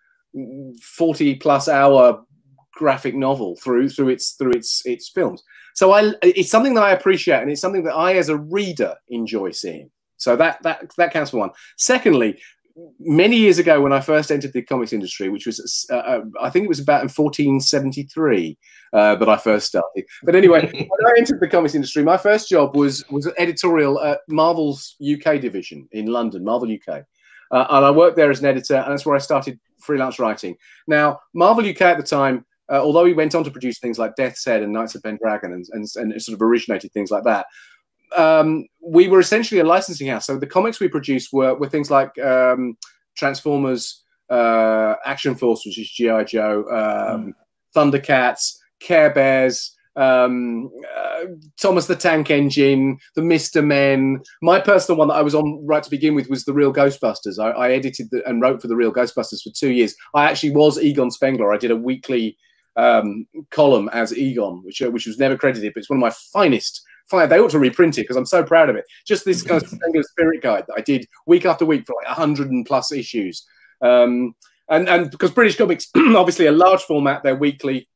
[0.81, 2.23] 40 plus hour
[2.73, 5.43] graphic novel through through its through its its films.
[5.75, 8.95] So I it's something that I appreciate and it's something that I as a reader
[9.09, 9.89] enjoy seeing.
[10.17, 11.51] So that that that counts for one.
[11.77, 12.39] Secondly,
[12.99, 16.49] many years ago when I first entered the comics industry, which was uh, uh I
[16.49, 18.57] think it was about in 1473
[18.93, 20.05] uh, that I first started.
[20.23, 24.21] But anyway, when I entered the comics industry, my first job was was editorial at
[24.27, 27.03] Marvel's UK division in London, Marvel UK.
[27.51, 30.55] Uh, and I worked there as an editor, and that's where I started freelance writing.
[30.87, 34.15] Now, Marvel UK at the time, uh, although he went on to produce things like
[34.15, 37.45] Death's Head and Knights of Pendragon and, and, and sort of originated things like that,
[38.17, 40.25] um, we were essentially a licensing house.
[40.25, 42.75] So the comics we produced were, were things like um,
[43.15, 46.23] Transformers, uh, Action Force, which is G.I.
[46.23, 47.33] Joe, um, mm.
[47.75, 51.25] Thundercats, Care Bears, um, uh,
[51.61, 54.21] Thomas the Tank Engine, the Mister Men.
[54.41, 57.37] My personal one that I was on right to begin with was the Real Ghostbusters.
[57.39, 59.95] I, I edited the, and wrote for the Real Ghostbusters for two years.
[60.15, 61.53] I actually was Egon Spengler.
[61.53, 62.37] I did a weekly
[62.75, 66.13] um, column as Egon, which uh, which was never credited, but it's one of my
[66.31, 66.81] finest.
[67.07, 68.85] Fine, they ought to reprint it because I'm so proud of it.
[69.05, 69.69] Just this kind of
[70.05, 73.45] spirit guide that I did week after week for like hundred and plus issues.
[73.81, 74.35] Um,
[74.69, 77.87] and and because British comics, obviously a large format, they're weekly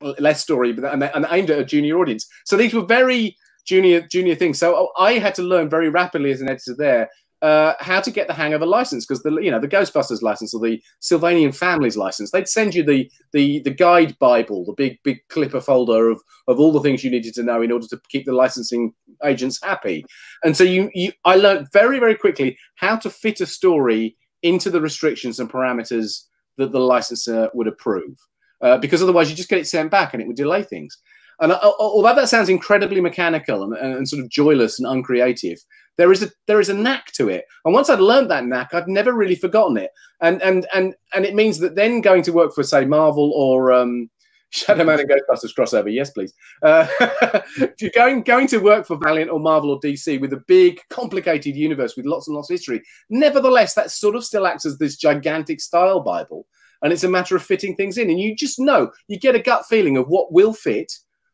[0.00, 2.26] less story, but and, and aimed at a junior audience.
[2.44, 4.58] So these were very junior junior things.
[4.58, 7.10] So I had to learn very rapidly as an editor there
[7.42, 10.22] uh, how to get the hang of a license because the you know the Ghostbusters
[10.22, 14.72] license or the Sylvanian Families license, they'd send you the the the guide bible, the
[14.72, 17.86] big big clipper folder of of all the things you needed to know in order
[17.88, 20.04] to keep the licensing agents happy.
[20.44, 24.70] And so you you I learned very very quickly how to fit a story into
[24.70, 26.22] the restrictions and parameters
[26.58, 28.16] that the licensor would approve
[28.60, 30.98] uh, because otherwise you just get it sent back and it would delay things.
[31.42, 35.58] And uh, although that sounds incredibly mechanical and, and, sort of joyless and uncreative,
[35.98, 37.44] there is a there is a knack to it.
[37.64, 39.90] And once I'd learned that knack, I'd never really forgotten it.
[40.20, 43.72] And and and and it means that then going to work for say Marvel or
[43.72, 44.08] um,
[44.50, 46.32] Shadow Man and Ghostbusters crossover, yes, please.
[46.62, 46.86] Uh,
[47.80, 51.56] you're going going to work for Valiant or Marvel or DC with a big, complicated
[51.56, 52.80] universe with lots and lots of history.
[53.10, 56.46] Nevertheless, that sort of still acts as this gigantic style bible
[56.82, 58.10] and it's a matter of fitting things in.
[58.10, 60.92] And you just know, you get a gut feeling of what will fit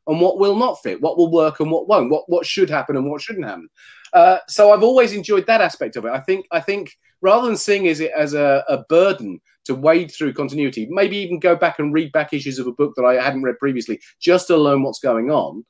[0.08, 2.96] and what will not fit, what will work and what won't, what what should happen
[2.96, 3.68] and what shouldn't happen.
[4.12, 6.10] Uh, so I've always enjoyed that aspect of it.
[6.10, 10.32] I think I think rather than seeing it as a, a burden to wade through
[10.32, 13.42] continuity, maybe even go back and read back issues of a book that I hadn't
[13.42, 15.64] read previously, just to learn what's going on.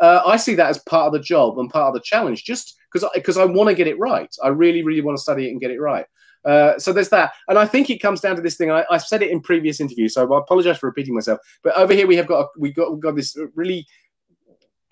[0.00, 2.76] Uh, I see that as part of the job and part of the challenge, just
[2.92, 4.34] because because I, I want to get it right.
[4.42, 6.06] I really, really want to study it and get it right.
[6.44, 8.70] Uh, so there's that, and I think it comes down to this thing.
[8.70, 11.40] I, have said it in previous interviews, so I apologize for repeating myself.
[11.62, 13.86] But over here we have got we got we got this really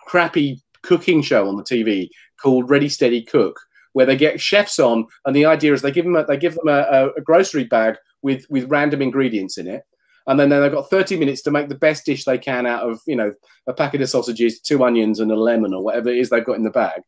[0.07, 2.09] crappy cooking show on the TV
[2.41, 3.61] called Ready Steady Cook,
[3.93, 6.55] where they get chefs on, and the idea is they give them a, they give
[6.55, 9.83] them a, a grocery bag with with random ingredients in it,
[10.27, 13.01] and then they've got 30 minutes to make the best dish they can out of
[13.07, 13.33] you know
[13.67, 16.57] a packet of sausages, two onions, and a lemon or whatever it is they've got
[16.57, 17.03] in the bag.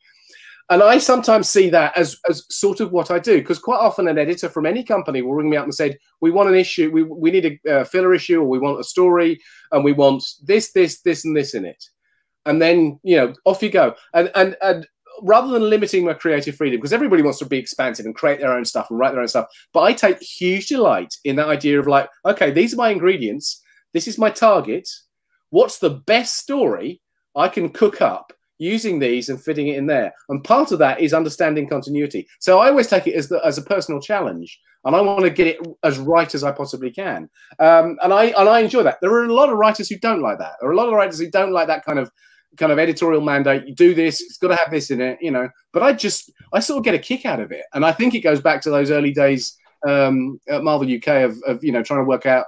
[0.70, 4.09] And I sometimes see that as, as sort of what I do, because quite often
[4.09, 6.90] an editor from any company will ring me up and say, "We want an issue,
[6.90, 9.40] we, we need a uh, filler issue, or we want a story,
[9.72, 11.85] and we want this, this, this, and this in it."
[12.46, 13.94] And then you know, off you go.
[14.14, 14.87] And and and
[15.22, 18.57] rather than limiting my creative freedom, because everybody wants to be expansive and create their
[18.57, 21.79] own stuff and write their own stuff, but I take huge delight in that idea
[21.79, 24.88] of like, okay, these are my ingredients, this is my target.
[25.50, 27.00] What's the best story
[27.37, 30.12] I can cook up using these and fitting it in there.
[30.29, 32.27] And part of that is understanding continuity.
[32.38, 35.31] So I always take it as, the, as a personal challenge, and I want to
[35.31, 37.29] get it as right as I possibly can.
[37.59, 38.99] Um, and I and I enjoy that.
[39.01, 40.53] There are a lot of writers who don't like that.
[40.61, 42.11] There are a lot of writers who don't like that kind of
[42.57, 43.67] kind of editorial mandate.
[43.67, 45.49] You do this, it's got to have this in it, you know.
[45.73, 48.14] But I just I sort of get a kick out of it, and I think
[48.14, 49.57] it goes back to those early days
[49.88, 52.47] um, at Marvel UK of, of you know trying to work out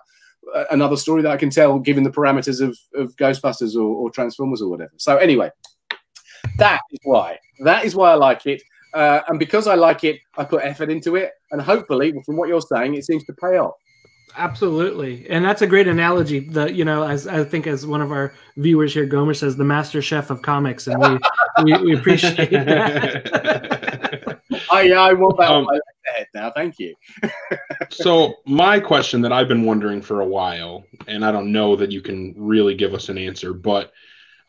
[0.70, 4.62] another story that I can tell given the parameters of, of Ghostbusters or, or Transformers
[4.62, 4.92] or whatever.
[4.96, 5.50] So anyway,
[6.58, 7.38] That is why.
[7.60, 8.62] That is why I like it.
[8.94, 11.32] Uh, and because I like it, I put effort into it.
[11.50, 13.74] And hopefully, from what you're saying, it seems to pay off.
[14.38, 16.40] Absolutely, and that's a great analogy.
[16.40, 19.64] The you know, as I think as one of our viewers here, Gomer says, the
[19.64, 21.18] master chef of comics, and we
[21.64, 24.40] we, we, appreciate that.
[24.70, 25.80] I yeah, I want that um, on my
[26.14, 26.50] head now.
[26.50, 26.94] Thank you.
[27.90, 31.90] so my question that I've been wondering for a while, and I don't know that
[31.90, 33.92] you can really give us an answer, but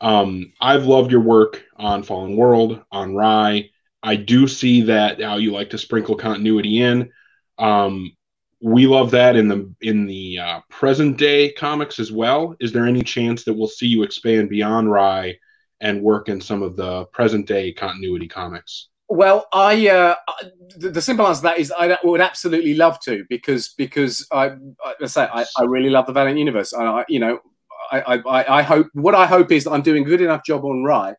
[0.00, 3.72] um, I've loved your work on Fallen World, on Rai.
[4.02, 7.10] I do see that how you like to sprinkle continuity in.
[7.58, 8.12] Um,
[8.60, 12.56] we love that in the in the uh, present day comics as well.
[12.60, 15.38] Is there any chance that we'll see you expand beyond Rai
[15.80, 18.88] and work in some of the present day continuity comics?
[19.08, 20.16] Well, I uh,
[20.76, 24.52] the, the, simple answer to that is I would absolutely love to because because I
[25.00, 26.74] I say I, I really love the Valiant universe.
[26.74, 27.40] I, you know
[27.90, 30.64] I, I I hope what I hope is that I'm doing a good enough job
[30.64, 31.14] on Rai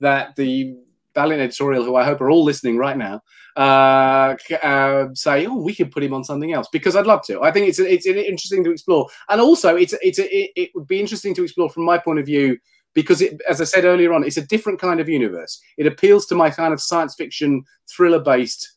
[0.00, 0.74] that the
[1.14, 3.20] Valiant editorial, who I hope are all listening right now,
[3.56, 7.42] uh, uh, say, "Oh, we could put him on something else," because I'd love to.
[7.42, 11.00] I think it's it's interesting to explore, and also it's it's it, it would be
[11.00, 12.56] interesting to explore from my point of view
[12.94, 15.60] because it, as I said earlier on, it's a different kind of universe.
[15.76, 18.71] It appeals to my kind of science fiction thriller based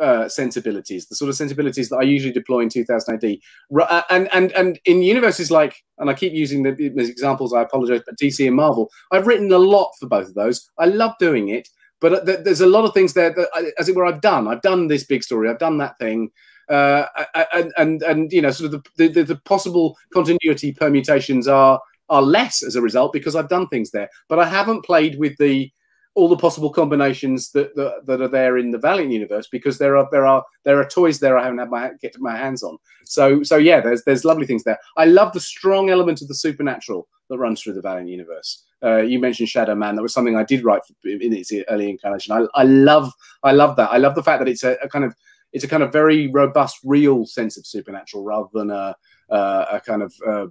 [0.00, 3.36] uh, sensibilities, the sort of sensibilities that I usually deploy in 2000 AD.
[3.80, 7.52] Uh, and and and in universes like, and I keep using the, as examples.
[7.52, 10.68] I apologize, but DC and Marvel, I've written a lot for both of those.
[10.78, 11.68] I love doing it,
[12.00, 14.48] but uh, there's a lot of things there that, as it were, I've done.
[14.48, 15.48] I've done this big story.
[15.48, 16.30] I've done that thing.
[16.68, 17.06] Uh,
[17.52, 22.22] and, and and you know, sort of the, the, the possible continuity permutations are are
[22.22, 24.08] less as a result because I've done things there.
[24.28, 25.70] But I haven't played with the
[26.14, 29.96] all the possible combinations that, that, that are there in the Valiant universe because there
[29.96, 32.78] are there are there are toys there I haven't had my get my hands on.
[33.04, 34.78] So so yeah, there's there's lovely things there.
[34.96, 38.64] I love the strong element of the supernatural that runs through the Valiant universe.
[38.82, 39.94] Uh, you mentioned Shadow Man.
[39.94, 42.34] That was something I did write in its early incarnation.
[42.34, 43.90] I, I love I love that.
[43.90, 45.14] I love the fact that it's a, a, kind of
[45.52, 48.96] it's a kind of very robust, real sense of supernatural rather than a
[49.28, 50.46] a, a kind of uh,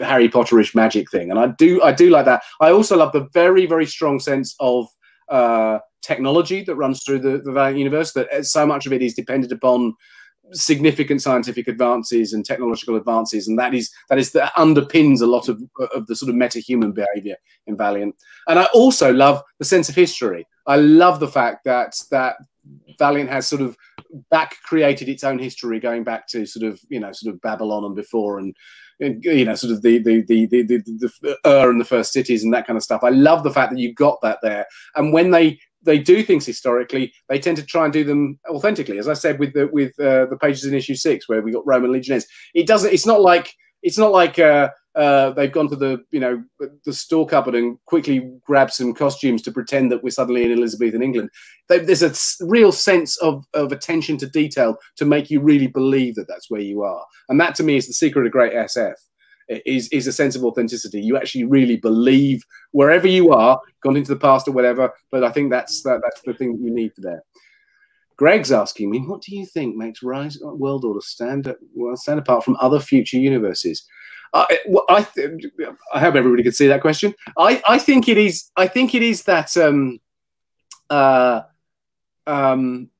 [0.00, 1.30] Harry Potterish magic thing.
[1.30, 2.42] And I do I do like that.
[2.60, 4.86] I also love the very very strong sense of
[5.28, 8.12] uh, technology that runs through the, the Valiant universe.
[8.12, 9.94] That so much of it is dependent upon
[10.52, 15.48] significant scientific advances and technological advances, and that is that is that underpins a lot
[15.48, 15.62] of
[15.94, 18.14] of the sort of meta-human behavior in Valiant.
[18.48, 20.46] And I also love the sense of history.
[20.66, 22.36] I love the fact that that
[22.98, 23.76] Valiant has sort of
[24.30, 27.84] back created its own history, going back to sort of you know sort of Babylon
[27.84, 28.54] and before, and
[29.00, 32.44] you know sort of the the the the the, the, Ur and the first cities
[32.44, 33.04] and that kind of stuff.
[33.04, 36.44] I love the fact that you got that there, and when they they do things
[36.44, 38.98] historically, they tend to try and do them authentically.
[38.98, 41.66] As I said with the with uh, the pages in issue six, where we got
[41.66, 42.92] Roman legionnaires, it doesn't.
[42.92, 46.42] It's not like it's not like uh, uh, they've gone to the you know
[46.84, 51.02] the store cupboard and quickly grabbed some costumes to pretend that we're suddenly in Elizabethan
[51.02, 51.30] England.
[51.68, 56.16] They, there's a real sense of of attention to detail to make you really believe
[56.16, 58.94] that that's where you are, and that to me is the secret of great SF
[59.48, 61.00] is is a sense of authenticity.
[61.00, 64.92] You actually really believe wherever you are, gone into the past or whatever.
[65.10, 67.22] But I think that's that, that's the thing that you need for there.
[68.16, 71.54] Greg's asking me, what do you think makes Rise World Order stand
[71.94, 73.86] stand apart from other future universes?
[74.34, 75.06] I, I,
[75.94, 77.14] I hope everybody could see that question.
[77.36, 78.50] I, I think it is.
[78.56, 79.56] I think it is that.
[79.56, 80.00] Um,
[80.90, 81.42] uh,
[82.26, 82.90] um,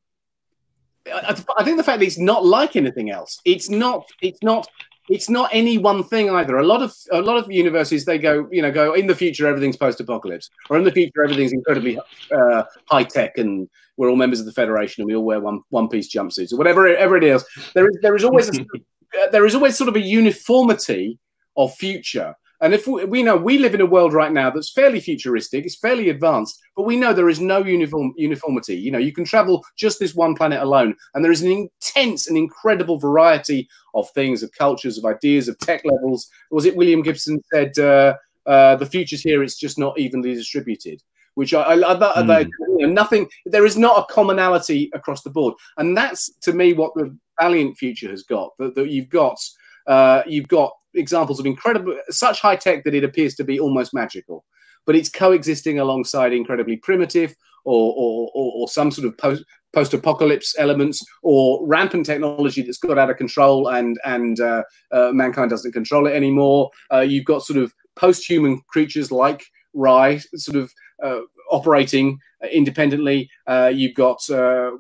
[1.06, 3.40] I, I think the fact that it's not like anything else.
[3.44, 4.08] It's not.
[4.20, 4.68] It's not
[5.08, 6.58] it's not any one thing either.
[6.58, 9.46] A lot of a lot of universities they go, you know, go in the future
[9.46, 11.98] everything's post-apocalypse, or in the future everything's incredibly
[12.30, 15.62] uh, high tech, and we're all members of the federation, and we all wear one
[15.70, 17.44] one piece jumpsuits or whatever, whatever it is.
[17.74, 18.64] There is there is always a,
[19.32, 21.18] there is always sort of a uniformity
[21.56, 24.70] of future and if we, we, know we live in a world right now that's
[24.70, 28.76] fairly futuristic, it's fairly advanced, but we know there is no uniform uniformity.
[28.76, 32.26] You know, you can travel just this one planet alone, and there is an intense
[32.26, 36.28] and incredible variety of things, of cultures, of ideas, of tech levels.
[36.50, 38.16] Was it William Gibson said uh,
[38.46, 39.42] uh, the future's here?
[39.42, 41.00] It's just not evenly distributed.
[41.34, 42.48] Which I, I, I, mm.
[42.78, 43.28] you know, nothing.
[43.46, 47.76] There is not a commonality across the board, and that's to me what the Valiant
[47.76, 48.50] future has got.
[48.58, 49.38] That, that you've got.
[49.86, 53.94] Uh, you've got examples of incredible, such high tech that it appears to be almost
[53.94, 54.44] magical,
[54.84, 60.54] but it's coexisting alongside incredibly primitive or, or, or, or some sort of post, post-apocalypse
[60.58, 65.72] elements or rampant technology that's got out of control and and uh, uh, mankind doesn't
[65.72, 66.70] control it anymore.
[66.92, 69.44] Uh, you've got sort of post-human creatures like
[69.74, 72.18] Rai, sort of uh, operating
[72.52, 73.28] independently.
[73.46, 74.70] Uh, you've got uh,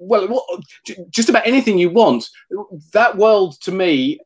[0.00, 0.44] well,
[1.10, 2.28] just about anything you want.
[2.92, 4.18] That world to me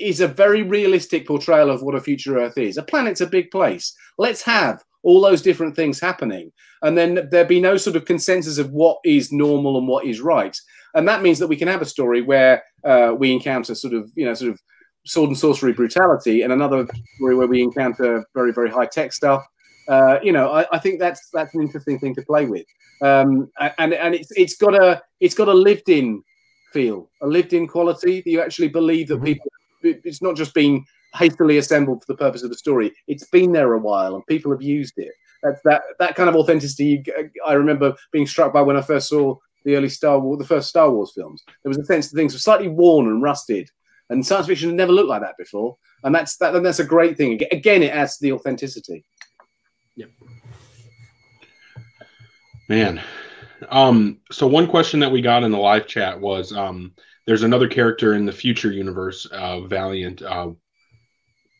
[0.00, 2.78] is a very realistic portrayal of what a future Earth is.
[2.78, 3.94] A planet's a big place.
[4.18, 6.50] Let's have all those different things happening,
[6.82, 10.20] and then there be no sort of consensus of what is normal and what is
[10.20, 10.56] right.
[10.94, 14.10] And that means that we can have a story where uh, we encounter sort of
[14.16, 14.60] you know sort of
[15.06, 19.44] sword and sorcery brutality, and another story where we encounter very very high tech stuff.
[19.90, 22.64] Uh, you know, I, I, think that's that's an interesting thing to play with,
[23.02, 26.22] um, and and it's it's got a it's got a lived in
[26.72, 29.24] feel, a lived in quality that you actually believe that mm-hmm.
[29.24, 29.50] people.
[29.82, 32.92] It's not just being hastily assembled for the purpose of the story.
[33.08, 35.10] It's been there a while, and people have used it.
[35.42, 37.02] That's that that kind of authenticity.
[37.44, 40.68] I remember being struck by when I first saw the early Star Wars, the first
[40.68, 41.42] Star Wars films.
[41.64, 43.68] There was a sense that things were slightly worn and rusted,
[44.08, 45.76] and science fiction had never looked like that before.
[46.04, 46.54] And that's that.
[46.54, 47.40] And that's a great thing.
[47.50, 49.04] Again, it adds to the authenticity.
[50.00, 50.10] Yep.
[52.70, 53.02] Man,
[53.68, 56.94] um, so one question that we got in the live chat was, um,
[57.26, 60.50] there's another character in the future universe, uh, Valiant, uh,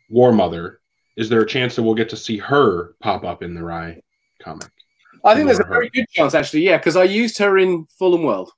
[0.09, 0.81] War Mother.
[1.19, 4.03] Is there a chance that we'll get to see her pop up in the Rai
[4.43, 4.71] comic?
[5.23, 6.63] I think there's a very good chance, actually.
[6.63, 8.53] Yeah, because I used her in Fallen World.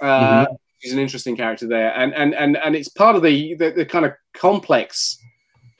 [0.00, 0.54] Uh, mm-hmm.
[0.80, 3.86] She's an interesting character there, and and and and it's part of the the, the
[3.86, 5.19] kind of complex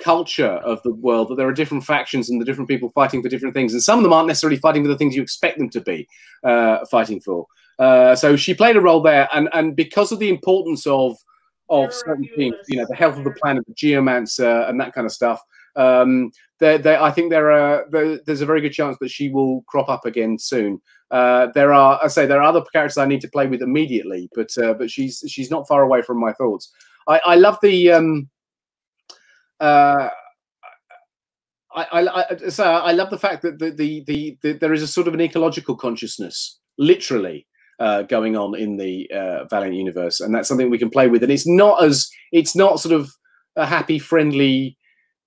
[0.03, 3.29] culture of the world that there are different factions and the different people fighting for
[3.29, 5.71] different things, and some of them aren't necessarily fighting for the things you expect them
[5.71, 6.09] to be
[6.45, 7.47] uh, fighting for.
[7.79, 11.17] Uh, so she played a role there, and and because of the importance of
[11.69, 15.07] of certain things, you know, the health of the planet, the geomancer, and that kind
[15.07, 15.41] of stuff.
[15.77, 19.89] Um, I think there are there, there's a very good chance that she will crop
[19.89, 20.81] up again soon.
[21.11, 24.29] Uh, there are, I say, there are other characters I need to play with immediately,
[24.35, 26.73] but uh, but she's she's not far away from my thoughts.
[27.09, 28.29] I, I love the um,
[29.61, 30.09] uh,
[31.75, 34.83] I, I, I, so I love the fact that the, the, the, the, there is
[34.83, 37.47] a sort of an ecological consciousness, literally,
[37.79, 41.23] uh, going on in the uh, Valiant universe, and that's something we can play with.
[41.23, 43.11] And it's not as it's not sort of
[43.57, 44.77] a happy, friendly,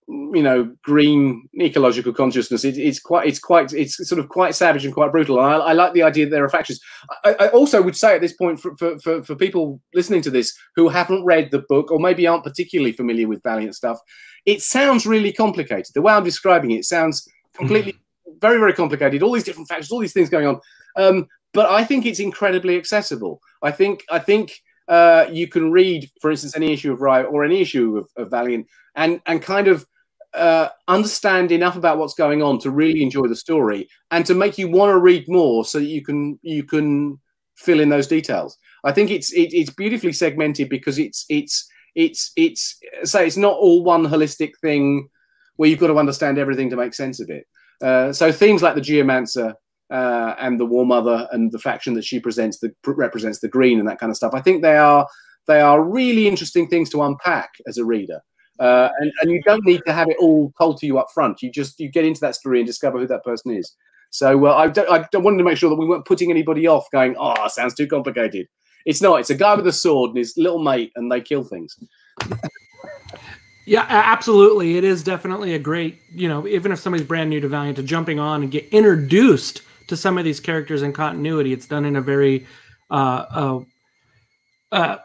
[0.08, 2.66] you know, green ecological consciousness.
[2.66, 5.40] It, it's quite, it's quite, it's sort of quite savage and quite brutal.
[5.40, 6.80] And I, I like the idea that there are factions.
[7.24, 10.32] I, I, also would say at this point for, for, for, for people listening to
[10.32, 14.00] this who haven't read the book or maybe aren't particularly familiar with Valiant stuff,
[14.46, 15.94] it sounds really complicated.
[15.94, 17.96] The way I'm describing it, sounds completely,
[18.40, 19.24] very, very complicated.
[19.24, 20.60] All these different factions, all these things going on.
[20.96, 23.42] Um, but I think it's incredibly accessible.
[23.62, 24.60] I think, I think.
[24.90, 28.30] Uh, you can read, for instance, any issue of Riot or any issue of, of
[28.30, 29.88] Valiant, and and kind of
[30.34, 34.58] uh, understand enough about what's going on to really enjoy the story and to make
[34.58, 37.20] you want to read more so that you can you can
[37.56, 38.58] fill in those details.
[38.84, 43.58] I think it's it, it's beautifully segmented because it's it's it's it's say it's not
[43.58, 45.10] all one holistic thing
[45.58, 47.46] where you've got to understand everything to make sense of it.
[47.82, 49.54] Uh, so themes like the geomancer
[49.94, 53.80] uh, and the war mother and the faction that she presents that represents the green
[53.80, 55.08] and that kind of stuff i think they are
[55.48, 58.20] they are really interesting things to unpack as a reader
[58.60, 61.42] uh, and, and you don't need to have it all told to you up front.
[61.42, 63.76] You just you get into that story and discover who that person is.
[64.12, 66.90] So uh, I, don't, I wanted to make sure that we weren't putting anybody off,
[66.92, 68.48] going, "Oh, sounds too complicated."
[68.86, 69.20] It's not.
[69.20, 71.78] It's a guy with a sword and his little mate, and they kill things.
[73.66, 74.78] yeah, absolutely.
[74.78, 77.84] It is definitely a great, you know, even if somebody's brand new to Valiant, to
[77.84, 81.54] jumping on and get introduced to some of these characters in continuity.
[81.54, 82.46] It's done in a very
[82.92, 83.60] uh, uh,
[84.72, 84.98] uh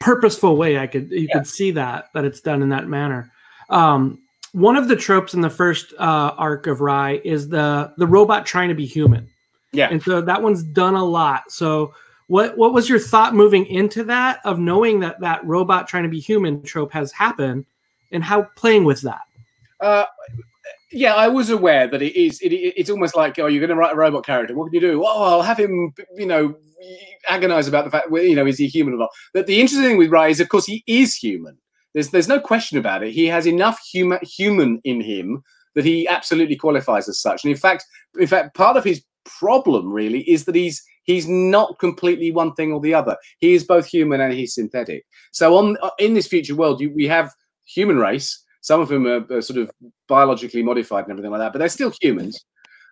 [0.00, 0.78] purposeful way.
[0.78, 1.34] I could you yeah.
[1.34, 3.30] could see that that it's done in that manner.
[3.70, 4.20] Um,
[4.52, 8.46] one of the tropes in the first uh, arc of Rye is the the robot
[8.46, 9.28] trying to be human.
[9.72, 11.50] Yeah, and so that one's done a lot.
[11.50, 11.94] So
[12.28, 16.08] what what was your thought moving into that of knowing that that robot trying to
[16.08, 17.66] be human trope has happened,
[18.12, 19.22] and how playing with that?
[19.80, 20.04] Uh,
[20.92, 22.40] yeah, I was aware that it is.
[22.40, 24.54] It, it, it's almost like, oh, you're going to write a robot character.
[24.54, 25.04] What can you do?
[25.04, 26.54] Oh, I'll have him, you know,
[27.28, 29.10] agonize about the fact, well, you know, is he human or not?
[29.34, 31.58] But the interesting thing with Rai is, of course, he is human.
[31.94, 33.12] There's there's no question about it.
[33.12, 35.42] He has enough human human in him
[35.74, 37.42] that he absolutely qualifies as such.
[37.42, 37.84] And in fact,
[38.18, 42.72] in fact, part of his problem really is that he's he's not completely one thing
[42.72, 43.16] or the other.
[43.38, 45.04] He is both human and he's synthetic.
[45.32, 47.32] So on in this future world, you, we have
[47.64, 49.70] human race some of them are, are, sort of
[50.08, 52.44] biologically modified and everything like that, but they're still humans.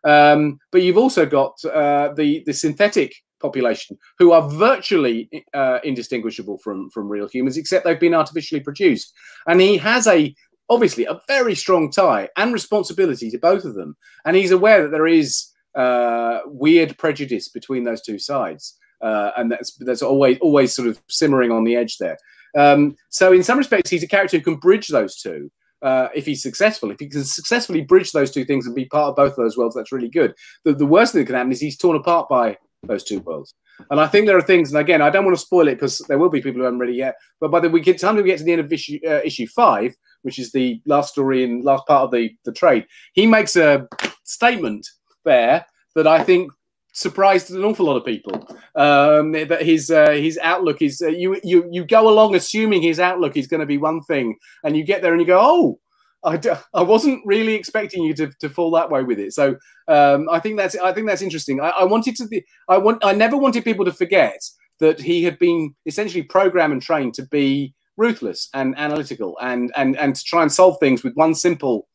[0.05, 6.59] Um, but you've also got uh, the the synthetic population who are virtually uh, indistinguishable
[6.59, 9.13] from from real humans, except they've been artificially produced.
[9.49, 10.33] And he has a
[10.71, 14.93] obviously a very strong tie and responsibility to both of them, and he's aware that
[14.93, 20.73] there is uh, weird prejudice between those two sides, uh, and that's that's always always
[20.73, 22.19] sort of simmering on the edge there.
[22.57, 25.51] Um, so in some respects, he's a character who can bridge those two
[25.85, 26.91] uh, if he's successful.
[26.91, 29.57] If he can successfully bridge those two things and be part of both of those
[29.57, 30.35] worlds, that's really good.
[30.65, 33.55] The, the worst thing that can happen is he's torn apart by those two worlds.
[33.91, 35.99] And I think there are things, and again, I don't want to spoil it because
[36.09, 37.17] there will be people who haven't read it yet.
[37.41, 39.47] But by the we get time we get to the end of issue uh, issue
[39.49, 43.57] five, which is the last story and last part of the the trade, he makes
[43.57, 43.89] a
[44.23, 44.89] statement
[45.25, 45.67] there
[45.97, 46.53] that I think
[46.95, 48.49] surprised an awful lot of people.
[48.75, 52.99] Um, that his uh, his outlook is uh, you you you go along assuming his
[52.99, 55.79] outlook is going to be one thing, and you get there and you go, oh.
[56.27, 59.57] I d- I wasn't really expecting you to, to fall that way with it, so
[59.89, 61.61] um, I think that's I think that's interesting.
[61.61, 64.41] I, I wanted to be, I want I never wanted people to forget
[64.81, 69.99] that he had been essentially programmed and trained to be ruthless and analytical and and
[69.99, 71.89] and to try and solve things with one simple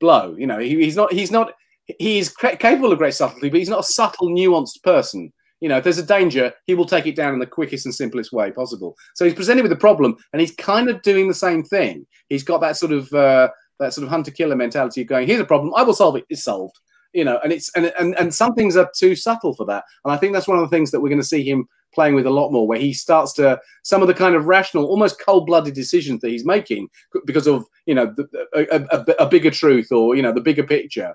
[0.00, 0.34] blow.
[0.36, 1.52] You know, he, he's not he's not
[1.98, 5.32] he's capable of great subtlety, but he's not a subtle, nuanced person.
[5.60, 7.94] You know, if there's a danger, he will take it down in the quickest and
[7.94, 8.96] simplest way possible.
[9.14, 12.06] So he's presented with a problem, and he's kind of doing the same thing.
[12.28, 15.40] He's got that sort of uh, that sort of hunter killer mentality of going, "Here's
[15.40, 16.24] a problem, I will solve it.
[16.30, 16.78] It's solved."
[17.12, 19.84] You know, and it's and and and some things are too subtle for that.
[20.04, 22.14] And I think that's one of the things that we're going to see him playing
[22.14, 25.20] with a lot more, where he starts to some of the kind of rational, almost
[25.20, 26.88] cold-blooded decisions that he's making
[27.26, 30.62] because of you know the, a, a, a bigger truth or you know the bigger
[30.62, 31.14] picture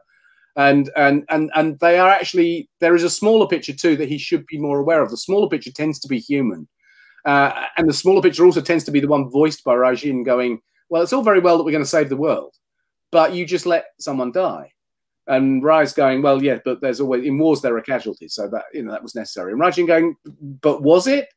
[0.56, 4.18] and and and and they are actually there is a smaller picture too that he
[4.18, 5.10] should be more aware of.
[5.10, 6.68] The smaller picture tends to be human,
[7.26, 10.62] uh, and the smaller picture also tends to be the one voiced by Raijin, going,
[10.90, 12.56] "Well, it's all very well that we're going to save the world,
[13.12, 14.72] but you just let someone die."
[15.28, 18.64] And Rai's going, "Well, yeah, but there's always in wars there are casualties, so that
[18.74, 20.16] you know that was necessary." And Raijin going,
[20.62, 21.28] "But was it?"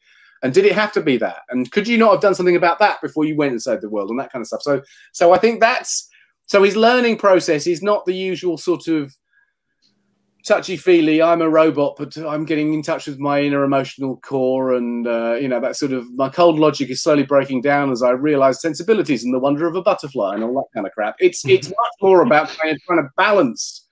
[0.42, 1.38] And did it have to be that?
[1.48, 3.88] And could you not have done something about that before you went and saved the
[3.88, 4.62] world and that kind of stuff?
[4.62, 6.08] So, so I think that's
[6.48, 9.14] so his learning process is not the usual sort of
[10.46, 11.20] touchy feely.
[11.20, 15.34] I'm a robot, but I'm getting in touch with my inner emotional core, and uh,
[15.34, 18.62] you know that sort of my cold logic is slowly breaking down as I realise
[18.62, 21.16] sensibilities and the wonder of a butterfly and all that kind of crap.
[21.20, 23.86] It's it's much more about kind of trying to balance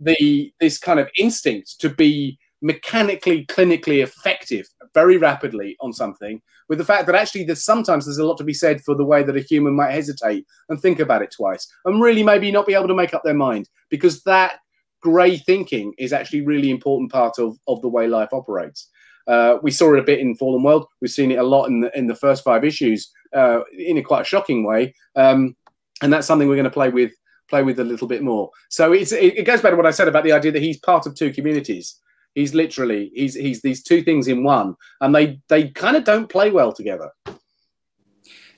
[0.00, 6.78] the this kind of instinct to be mechanically, clinically effective very rapidly on something with
[6.78, 9.22] the fact that actually there's sometimes there's a lot to be said for the way
[9.22, 12.74] that a human might hesitate and think about it twice and really maybe not be
[12.74, 14.60] able to make up their mind because that
[15.00, 18.88] grey thinking is actually really important part of, of the way life operates.
[19.26, 20.86] Uh, we saw it a bit in Fallen World.
[21.00, 24.02] We've seen it a lot in the in the first five issues uh, in a
[24.02, 25.54] quite a shocking way, um,
[26.02, 27.12] and that's something we're going to play with
[27.48, 28.50] play with a little bit more.
[28.70, 31.06] So it, it goes back to what I said about the idea that he's part
[31.06, 31.96] of two communities.
[32.34, 36.28] He's literally he's he's these two things in one, and they they kind of don't
[36.28, 37.10] play well together.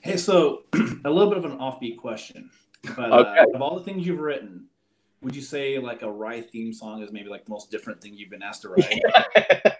[0.01, 2.49] Hey, so a little bit of an offbeat question,
[2.95, 3.39] but uh, okay.
[3.39, 4.67] uh, of all the things you've written,
[5.21, 8.13] would you say like a Rai theme song is maybe like the most different thing
[8.13, 9.01] you've been asked to write?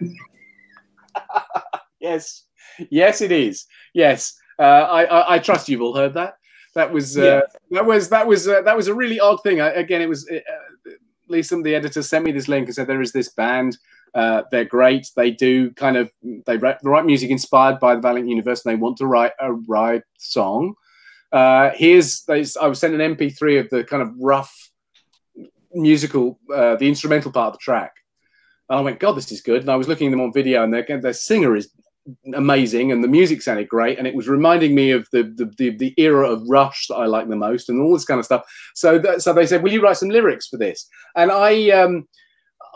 [2.00, 2.44] yes,
[2.90, 3.66] yes, it is.
[3.92, 6.38] Yes, uh, I, I, I trust you've all heard that.
[6.74, 7.40] That was uh, yeah.
[7.70, 9.60] that was that was uh, that was a really odd thing.
[9.60, 10.28] I, again, it was
[11.28, 13.78] uh, Lisa, the editor, sent me this link and said there is this band.
[14.14, 15.08] Uh, they're great.
[15.16, 16.10] They do kind of
[16.46, 19.52] they write, write music inspired by the Valiant Universe, and they want to write a
[19.52, 20.74] Rai song.
[21.32, 24.70] Uh, here's they, I was sent an MP3 of the kind of rough
[25.72, 27.96] musical, uh, the instrumental part of the track.
[28.68, 29.62] And I went, God, this is good.
[29.62, 31.70] And I was looking at them on video, and their their singer is
[32.34, 35.70] amazing, and the music sounded great, and it was reminding me of the the, the,
[35.76, 38.44] the era of Rush that I like the most, and all this kind of stuff.
[38.74, 40.88] So that, so they said, Will you write some lyrics for this?
[41.16, 41.70] And I.
[41.70, 42.06] Um,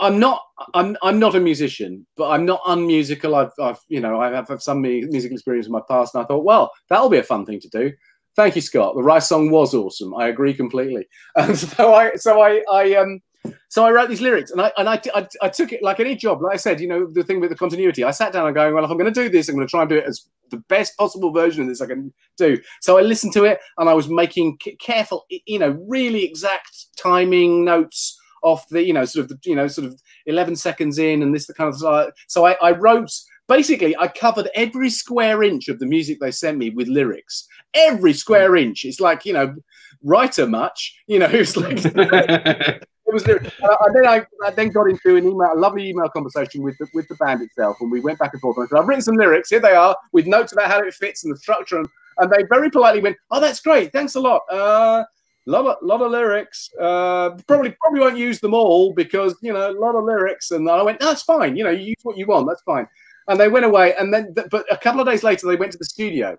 [0.00, 0.42] I'm not.
[0.74, 0.96] I'm.
[1.02, 3.34] I'm not a musician, but I'm not unmusical.
[3.34, 3.52] I've.
[3.60, 3.80] I've.
[3.88, 4.20] You know.
[4.20, 7.18] I have had some musical experience in my past, and I thought, well, that'll be
[7.18, 7.92] a fun thing to do.
[8.36, 8.94] Thank you, Scott.
[8.94, 10.14] The Rai song was awesome.
[10.14, 11.08] I agree completely.
[11.36, 12.14] And so I.
[12.14, 12.62] So I.
[12.70, 12.94] I.
[12.94, 13.20] Um.
[13.68, 16.16] So I wrote these lyrics, and I and I, I, I, took it like any
[16.16, 16.40] job.
[16.42, 18.02] Like I said, you know, the thing with the continuity.
[18.02, 19.70] I sat down and going, well, if I'm going to do this, I'm going to
[19.70, 22.58] try and do it as the best possible version of this I can do.
[22.80, 27.64] So I listened to it, and I was making careful, you know, really exact timing
[27.64, 31.22] notes off the, you know, sort of, the, you know, sort of 11 seconds in,
[31.22, 32.12] and this the kind of.
[32.26, 33.10] So I, I wrote.
[33.48, 37.48] Basically, I covered every square inch of the music they sent me with lyrics.
[37.72, 38.84] Every square inch.
[38.84, 39.54] It's like you know,
[40.02, 40.94] writer much.
[41.06, 42.82] You know, it's like.
[43.08, 46.62] it was and then I, I, then got into an email, a lovely email conversation
[46.62, 48.58] with the, with the band itself, and we went back and forth.
[48.58, 49.48] And I said, "I've written some lyrics.
[49.48, 51.88] Here they are, with notes about how it fits and the structure." And,
[52.18, 53.92] and they very politely went, "Oh, that's great.
[53.92, 54.42] Thanks a lot.
[54.50, 55.04] Uh,
[55.46, 56.68] lot of lot of lyrics.
[56.78, 60.68] Uh, probably probably won't use them all because you know a lot of lyrics." And
[60.68, 61.56] I went, "That's fine.
[61.56, 62.46] You know, you use what you want.
[62.46, 62.86] That's fine."
[63.28, 65.78] And they went away, and then but a couple of days later, they went to
[65.78, 66.36] the studio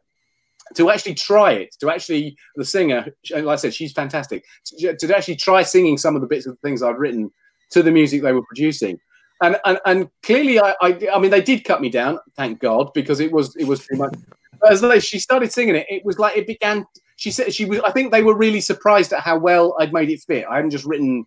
[0.75, 4.43] to actually try it, to actually the singer, like I said, she's fantastic.
[4.79, 7.31] To, to actually try singing some of the bits of the things I'd written
[7.71, 8.99] to the music they were producing,
[9.41, 12.91] and and, and clearly, I, I, I mean, they did cut me down, thank God,
[12.93, 14.15] because it was it was too much.
[14.69, 16.85] As they, she started singing it, it was like it began.
[17.15, 17.79] She said she was.
[17.81, 20.45] I think they were really surprised at how well I'd made it fit.
[20.49, 21.25] I hadn't just written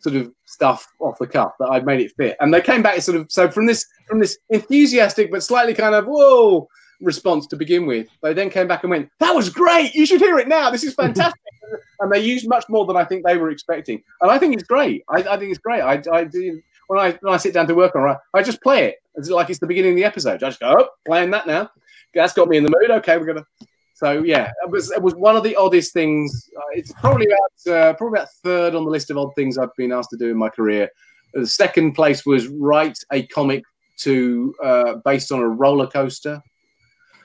[0.00, 2.36] sort of stuff off the cuff that I'd made it fit.
[2.40, 5.94] And they came back sort of so from this from this enthusiastic but slightly kind
[5.94, 6.68] of whoa
[7.00, 8.08] response to begin with.
[8.22, 9.94] They then came back and went, "That was great!
[9.94, 10.70] You should hear it now.
[10.70, 11.40] This is fantastic."
[12.00, 14.02] and they used much more than I think they were expecting.
[14.20, 15.04] And I think it's great.
[15.08, 15.80] I, I think it's great.
[15.80, 18.62] I, I do when I when I sit down to work on it, I just
[18.62, 18.96] play it.
[19.14, 20.42] It's like it's the beginning of the episode.
[20.42, 21.70] I just go, oh, playing that now.
[22.14, 22.90] That's got me in the mood.
[22.90, 23.46] Okay, we're gonna.
[23.94, 26.50] So yeah, it was it was one of the oddest things.
[26.56, 29.74] Uh, it's probably about uh, probably about third on the list of odd things I've
[29.76, 30.88] been asked to do in my career.
[31.34, 33.64] The second place was write a comic
[33.98, 36.40] to uh, based on a roller coaster.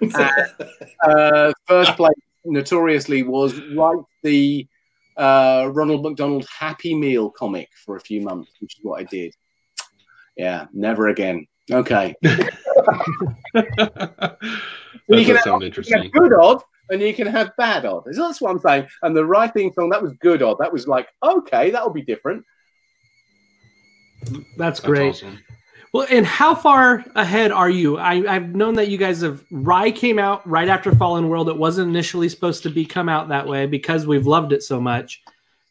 [0.04, 0.54] And,
[1.04, 2.14] uh, first place
[2.46, 4.68] notoriously was write the
[5.18, 9.34] uh, Ronald McDonald Happy Meal comic for a few months, which is what I did.
[10.36, 11.48] Yeah, never again.
[11.72, 12.16] Okay.
[12.22, 14.38] that
[15.08, 16.10] you can sound have, interesting.
[16.12, 18.04] good odd and you can have bad odd.
[18.06, 18.88] That's what I'm saying.
[19.02, 20.58] And the writing film, that was good odd.
[20.60, 22.44] That was like, okay, that'll be different.
[24.58, 25.14] That's great.
[25.14, 25.40] That's awesome.
[25.94, 28.00] Well, and how far ahead are you?
[28.00, 31.50] I, have known that you guys have Rai came out right after Fallen World.
[31.50, 34.82] It wasn't initially supposed to be come out that way because we've loved it so
[34.82, 35.22] much.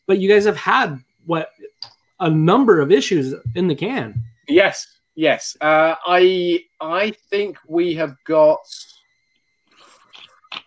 [0.06, 1.48] But you guys have had what
[2.20, 4.22] a number of issues in the can.
[4.46, 5.56] Yes, yes.
[5.60, 8.60] Uh, I I think we have got.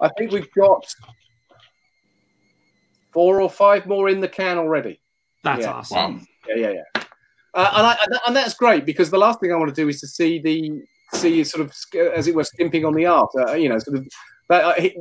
[0.01, 0.93] I think we've got
[3.13, 4.99] four or five more in the can already.
[5.43, 5.71] That's yeah.
[5.71, 6.17] awesome.
[6.17, 6.21] Wow.
[6.49, 6.94] Yeah, yeah, yeah.
[7.55, 10.01] Uh, and, I, and that's great because the last thing I want to do is
[10.01, 10.83] to see the
[11.13, 11.73] see sort of
[12.13, 13.29] as it were skimping on the art.
[13.37, 14.07] Uh, you know, sort of.
[14.47, 14.95] But uh, he,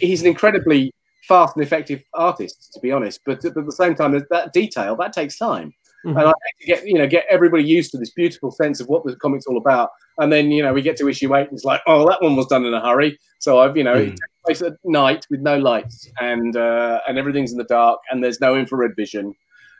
[0.00, 0.92] he's an incredibly
[1.28, 3.20] fast and effective artist, to be honest.
[3.24, 5.72] But at the same time, that detail that takes time.
[6.04, 6.18] Mm-hmm.
[6.18, 9.04] And I to get you know get everybody used to this beautiful sense of what
[9.04, 11.64] the comic's all about, and then you know we get to issue eight, and it's
[11.64, 13.18] like, oh, that one was done in a hurry.
[13.38, 14.08] So I've you know mm.
[14.08, 18.00] it takes place at night with no lights, and uh, and everything's in the dark,
[18.10, 19.34] and there's no infrared vision,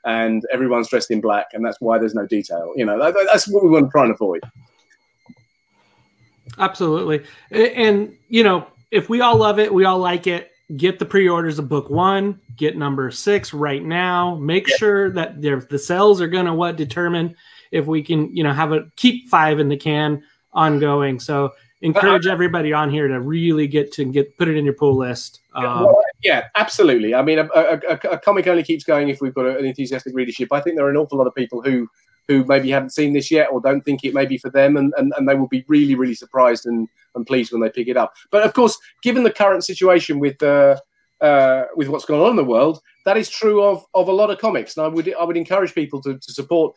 [0.05, 2.72] and everyone's dressed in black, and that's why there's no detail.
[2.76, 4.42] You know, that, that's what we want to try and avoid.
[6.59, 10.50] Absolutely, and you know, if we all love it, we all like it.
[10.76, 12.40] Get the pre-orders of book one.
[12.57, 14.36] Get number six right now.
[14.36, 14.76] Make yeah.
[14.76, 17.36] sure that the sales are going to what determine
[17.70, 21.20] if we can, you know, have a keep five in the can ongoing.
[21.20, 21.52] So
[21.85, 25.41] encourage everybody on here to really get to get put it in your pull list.
[25.55, 27.14] Um, well, yeah, absolutely.
[27.14, 30.14] I mean, a, a, a, a, comic only keeps going if we've got an enthusiastic
[30.14, 30.49] readership.
[30.53, 31.89] I think there are an awful lot of people who
[32.26, 34.95] who maybe haven't seen this yet or don't think it may be for them, and,
[34.97, 37.99] and, and they will be really, really surprised and, and pleased when they pick it
[37.99, 38.14] up.
[38.30, 40.76] But of course, given the current situation with uh,
[41.20, 44.30] uh, with what's going on in the world, that is true of, of a lot
[44.30, 44.76] of comics.
[44.76, 46.74] And I would I would encourage people to, to support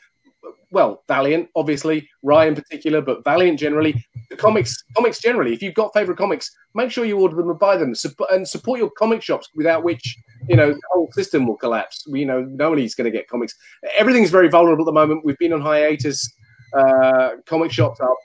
[0.72, 4.06] well, Valiant, obviously, Rai in particular, but Valiant generally,
[4.38, 5.54] comics, comics generally.
[5.54, 7.94] If you've got favorite comics, make sure you order them and buy them,
[8.32, 10.18] and support your comic shops, without which
[10.48, 12.04] you know the whole system will collapse.
[12.08, 13.54] You know, nobody's going to get comics.
[13.98, 15.26] Everything's very vulnerable at the moment.
[15.26, 16.30] We've been on hiatus.
[16.74, 18.16] Uh, comic shops are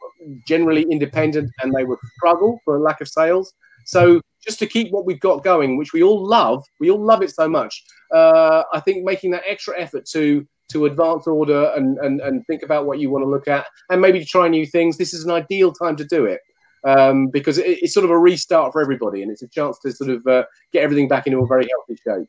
[0.46, 3.54] generally independent, and they will struggle for lack of sales.
[3.84, 7.22] So just to keep what we've got going, which we all love, we all love
[7.22, 7.84] it so much.
[8.12, 12.62] Uh, I think making that extra effort to to advance order and, and, and think
[12.62, 15.24] about what you want to look at and maybe to try new things, this is
[15.24, 16.40] an ideal time to do it.
[16.84, 19.92] Um, because it, it's sort of a restart for everybody and it's a chance to
[19.92, 22.28] sort of uh, get everything back into a very healthy shape.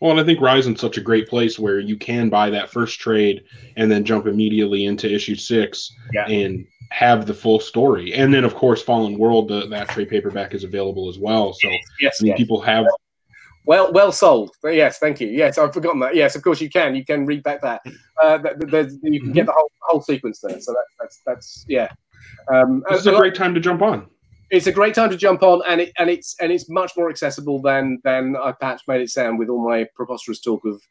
[0.00, 2.98] Well, and I think Ryzen's such a great place where you can buy that first
[2.98, 3.44] trade
[3.76, 6.26] and then jump immediately into issue six yeah.
[6.26, 8.14] and have the full story.
[8.14, 11.52] And then, of course, Fallen World, the, that trade paperback is available as well.
[11.52, 11.68] So
[12.00, 12.38] yes, I mean, yes.
[12.38, 12.86] people have
[13.64, 14.54] well, well sold.
[14.64, 15.28] Yes, thank you.
[15.28, 16.14] Yes, I've forgotten that.
[16.14, 16.94] Yes, of course you can.
[16.94, 17.82] You can read back that.
[18.22, 18.38] Uh,
[19.02, 20.60] you can get the whole whole sequence there.
[20.60, 21.88] So that, that's that's yeah.
[22.52, 24.06] Um, this is a great time to jump on.
[24.50, 27.10] It's a great time to jump on, and it and it's and it's much more
[27.10, 30.82] accessible than than I perhaps made it sound with all my preposterous talk of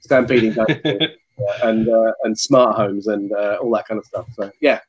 [0.00, 0.56] stampeding
[1.62, 4.26] and uh, and smart homes and uh, all that kind of stuff.
[4.34, 4.80] So yeah.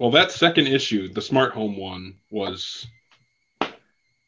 [0.00, 2.86] Well, that second issue, the smart home one, was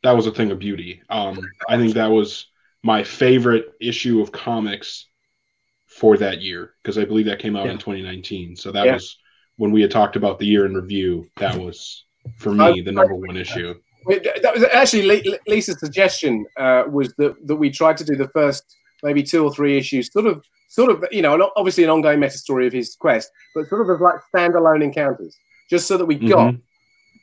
[0.07, 1.03] that was a thing of beauty.
[1.11, 2.47] Um, I think that was
[2.85, 5.07] my favorite issue of comics
[5.89, 7.73] for that year because I believe that came out yeah.
[7.73, 8.55] in 2019.
[8.55, 8.93] So that yeah.
[8.93, 9.19] was
[9.57, 11.27] when we had talked about the year in review.
[11.39, 12.05] That was
[12.39, 13.75] for me the number one issue.
[14.07, 18.63] That was actually Lisa's suggestion uh, was that that we tried to do the first
[19.03, 22.39] maybe two or three issues, sort of, sort of, you know, obviously an ongoing meta
[22.39, 25.37] story of his quest, but sort of as like standalone encounters,
[25.69, 26.61] just so that we got mm-hmm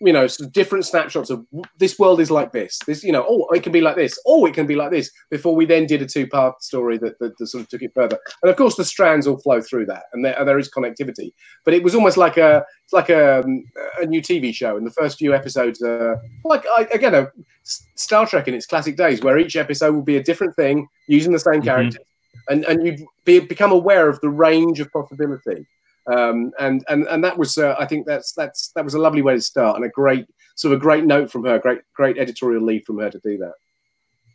[0.05, 1.45] you know, different snapshots of
[1.79, 2.77] this world is like this.
[2.85, 4.19] This, you know, oh, it can be like this.
[4.25, 5.09] Oh, it can be like this.
[5.29, 8.19] Before we then did a two-part story that, that, that, sort of took it further.
[8.41, 11.31] And of course, the strands all flow through that, and there, there is connectivity.
[11.63, 13.63] But it was almost like a, it's like a, um,
[14.01, 14.75] a new TV show.
[14.75, 17.31] And the first few episodes, uh, like I, again, a
[17.63, 21.31] Star Trek in its classic days, where each episode will be a different thing using
[21.31, 21.63] the same mm-hmm.
[21.63, 22.05] characters.
[22.49, 25.65] and and you be, become aware of the range of possibility.
[26.11, 29.21] Um, and and and that was uh, I think that's that's that was a lovely
[29.21, 32.17] way to start and a great sort of a great note from her, great great
[32.17, 33.53] editorial lead from her to do that.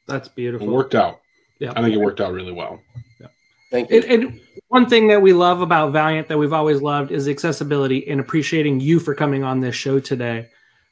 [0.07, 0.67] That's beautiful.
[0.67, 1.21] It worked out.
[1.59, 2.81] Yeah, I think it worked out really well.
[3.21, 3.27] Yeah.
[3.71, 4.01] Thank you.
[4.01, 8.21] And, one thing that we love about Valiant that we've always loved is accessibility and
[8.21, 10.47] appreciating you for coming on this show today.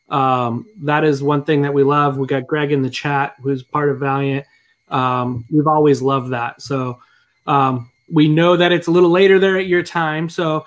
[0.09, 2.17] Um, that is one thing that we love.
[2.17, 4.47] We got Greg in the chat, who's part of Valiant.
[4.89, 6.63] Um, we've always loved that.
[6.63, 7.01] So
[7.47, 10.29] um, we know that it's a little later there at your time.
[10.29, 10.67] So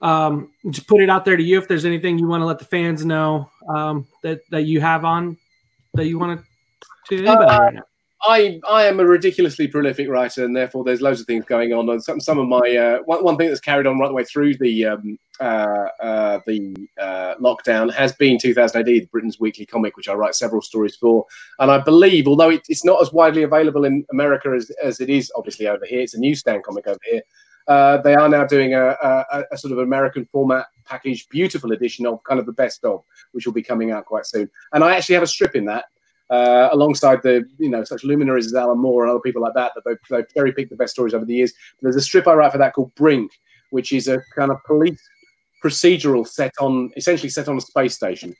[0.00, 2.58] um, just put it out there to you if there's anything you want to let
[2.58, 5.36] the fans know um, that that you have on
[5.94, 6.46] that you want to
[7.08, 7.82] to anybody uh, right now.
[8.22, 11.88] I I am a ridiculously prolific writer, and therefore there's loads of things going on.
[11.88, 14.24] And some some of my uh, one, one thing that's carried on right the way
[14.24, 19.96] through the um, uh, uh, the uh, lockdown has been 2000 AD, Britain's weekly comic,
[19.96, 21.24] which I write several stories for.
[21.58, 25.08] And I believe, although it, it's not as widely available in America as, as it
[25.08, 27.22] is obviously over here, it's a newsstand comic over here.
[27.68, 32.04] Uh, they are now doing a, a, a sort of American format package, beautiful edition
[32.04, 33.02] of kind of the best of,
[33.32, 34.50] which will be coming out quite soon.
[34.72, 35.84] And I actually have a strip in that
[36.30, 39.72] uh, alongside the you know such luminaries as Alan Moore and other people like that
[39.74, 41.52] that they've, they've cherry picked the best stories over the years.
[41.82, 43.32] There's a strip I write for that called Brink,
[43.70, 45.00] which is a kind of police
[45.62, 48.34] procedural set on essentially set on a space station.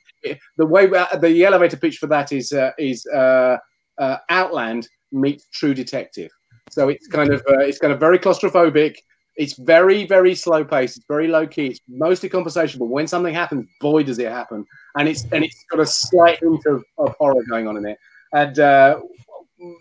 [0.57, 3.57] The way uh, the elevator pitch for that is uh, is uh,
[3.97, 6.31] uh, Outland meets True Detective.
[6.69, 8.97] So it's kind of uh, it's kind of very claustrophobic.
[9.37, 10.97] It's very very slow paced.
[10.97, 11.67] It's very low key.
[11.67, 12.87] It's mostly conversational.
[12.87, 14.65] But when something happens, boy does it happen!
[14.97, 17.97] And it's and it's got a slight hint of, of horror going on in it.
[18.33, 18.99] And uh,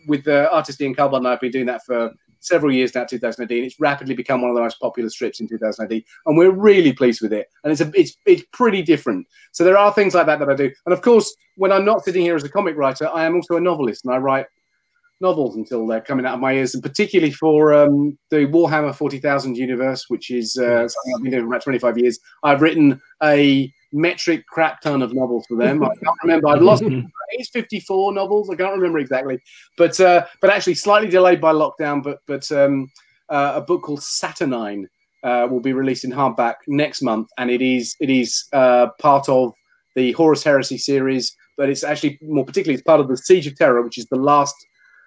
[0.07, 3.45] with the artist Ian Culbard and I've been doing that for several years now, 2000
[3.45, 6.37] AD, and it's rapidly become one of the most popular strips in 2000 AD, and
[6.37, 7.47] we're really pleased with it.
[7.63, 9.27] And it's a, it's it's pretty different.
[9.53, 12.05] So there are things like that that I do, and of course, when I'm not
[12.05, 14.47] sitting here as a comic writer, I am also a novelist, and I write
[15.21, 19.57] novels until they're coming out of my ears, and particularly for um, the Warhammer 40,000
[19.57, 22.19] universe, which is uh, something I've been doing for about 25 years.
[22.43, 25.83] I've written a metric crap ton of novels for them.
[25.83, 26.49] I can't remember.
[26.49, 26.83] I've lost.
[27.31, 28.51] it's 54 novels.
[28.51, 29.39] I can't remember exactly,
[29.77, 32.03] but uh, but actually slightly delayed by lockdown.
[32.03, 32.91] But but um,
[33.29, 34.89] uh, a book called Saturnine
[35.23, 39.29] uh, will be released in hardback next month, and it is it is uh, part
[39.29, 39.53] of
[39.97, 41.35] the Horus Heresy series.
[41.57, 44.17] But it's actually more particularly it's part of the Siege of Terra, which is the
[44.17, 44.55] last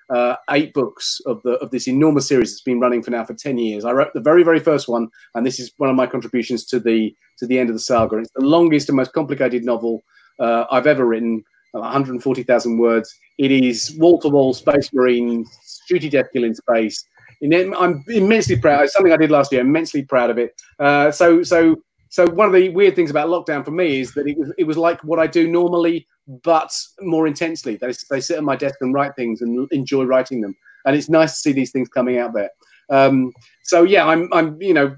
[0.09, 3.33] uh, eight books of the of this enormous series that's been running for now for
[3.33, 3.85] ten years.
[3.85, 6.79] I wrote the very very first one, and this is one of my contributions to
[6.79, 8.17] the to the end of the saga.
[8.17, 10.01] It's the longest and most complicated novel
[10.39, 13.13] uh, I've ever written, 140,000 words.
[13.37, 15.45] It is wall to wall space marine,
[15.89, 17.03] shooty death kill in space.
[17.43, 18.83] I'm immensely proud.
[18.83, 19.61] It's something I did last year.
[19.61, 20.53] Immensely proud of it.
[20.79, 21.75] Uh, so so
[22.13, 24.65] so one of the weird things about lockdown for me is that it was it
[24.65, 26.07] was like what I do normally
[26.43, 27.75] but more intensely.
[27.75, 30.55] They, they sit at my desk and write things and enjoy writing them.
[30.85, 32.51] And it's nice to see these things coming out there.
[32.91, 33.33] Um,
[33.63, 34.95] so yeah, I'm, I'm, you know,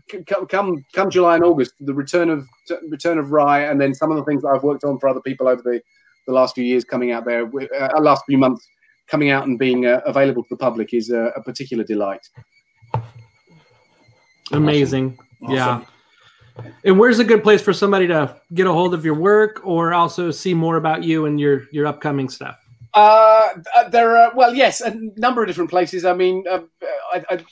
[0.49, 2.45] come, come July and August, the return of
[2.89, 5.21] return of Rai, and then some of the things that I've worked on for other
[5.21, 5.79] people over the,
[6.27, 8.67] the last few years coming out there, uh, last few months
[9.07, 12.27] coming out and being uh, available to the public is a, a particular delight.
[14.51, 15.55] Amazing, awesome.
[15.55, 15.81] yeah.
[16.83, 19.93] And where's a good place for somebody to get a hold of your work or
[19.93, 22.57] also see more about you and your your upcoming stuff?
[22.93, 26.05] Uh, uh there are well, yes, a number of different places.
[26.05, 26.61] I mean, uh,
[27.13, 27.45] I, I,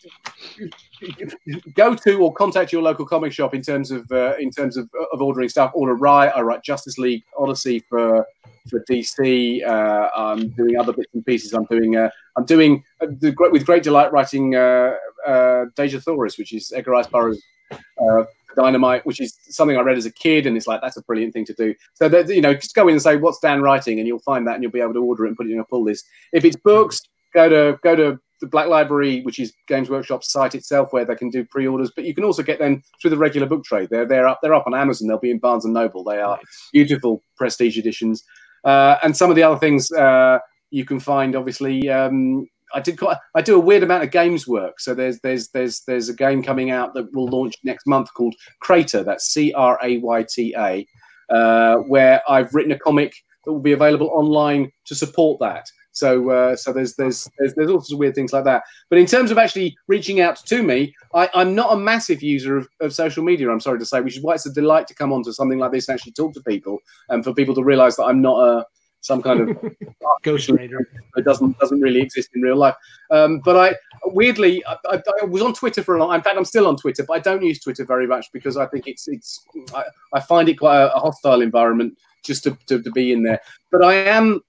[1.76, 4.90] go to or contact your local comic shop in terms of uh, in terms of,
[5.12, 5.72] of ordering stuff.
[5.74, 6.30] Order Rai.
[6.30, 8.26] I write Justice League Odyssey for
[8.70, 9.68] for DC.
[9.68, 11.54] Uh, I'm doing other bits and pieces.
[11.54, 14.96] I'm doing uh, I'm doing uh, the, with great delight writing uh,
[15.26, 17.42] uh, Dejah Thoris, which is Edgar Rice Burroughs'
[17.72, 18.24] uh,
[18.56, 21.34] Dynamite, which is something I read as a kid, and it's like that's a brilliant
[21.34, 21.74] thing to do.
[21.96, 24.48] So that you know, just go in and say what's Dan writing, and you'll find
[24.48, 26.06] that, and you'll be able to order it and put it in a pull list.
[26.32, 27.02] If it's books,
[27.34, 31.16] go to go to the Black Library, which is Games Workshop's site itself, where they
[31.16, 31.92] can do pre-orders.
[31.96, 33.90] But you can also get them through the regular book trade.
[33.90, 35.08] They're they're up they're up on Amazon.
[35.08, 36.04] They'll be in Barnes and Noble.
[36.04, 36.40] They are
[36.74, 38.24] beautiful prestige editions.
[38.64, 40.40] Uh, and some of the other things uh,
[40.72, 44.48] you can find, obviously, um, I did quite, I do a weird amount of games
[44.48, 44.80] work.
[44.80, 48.36] So there's there's there's there's a game coming out that will launch next month called
[48.64, 49.06] Crayta.
[49.06, 50.88] That's C R A Y T A,
[51.30, 53.14] uh, where I've written a comic
[53.46, 55.66] that will be available online to support that.
[55.94, 58.64] So uh, so there's, there's there's there's all sorts of weird things like that.
[58.90, 62.58] But in terms of actually reaching out to me, I, am not a massive user
[62.58, 63.50] of, of social media.
[63.50, 65.72] I'm sorry to say, which is why it's a delight to come onto something like
[65.72, 68.66] this and actually talk to people, and for people to realise that I'm not a
[69.04, 69.76] some kind of
[70.24, 72.76] ghost rider that doesn't doesn't really exist in real life.
[73.12, 73.76] Um, but I
[74.06, 76.16] weirdly I, I, I, was on Twitter for a long.
[76.16, 78.66] In fact, I'm still on Twitter, but I don't use Twitter very much because I
[78.66, 79.46] think it's it's
[79.76, 79.84] I,
[80.14, 83.42] I find it quite a, a hostile environment just to, to, to, be in there.
[83.70, 84.42] But I am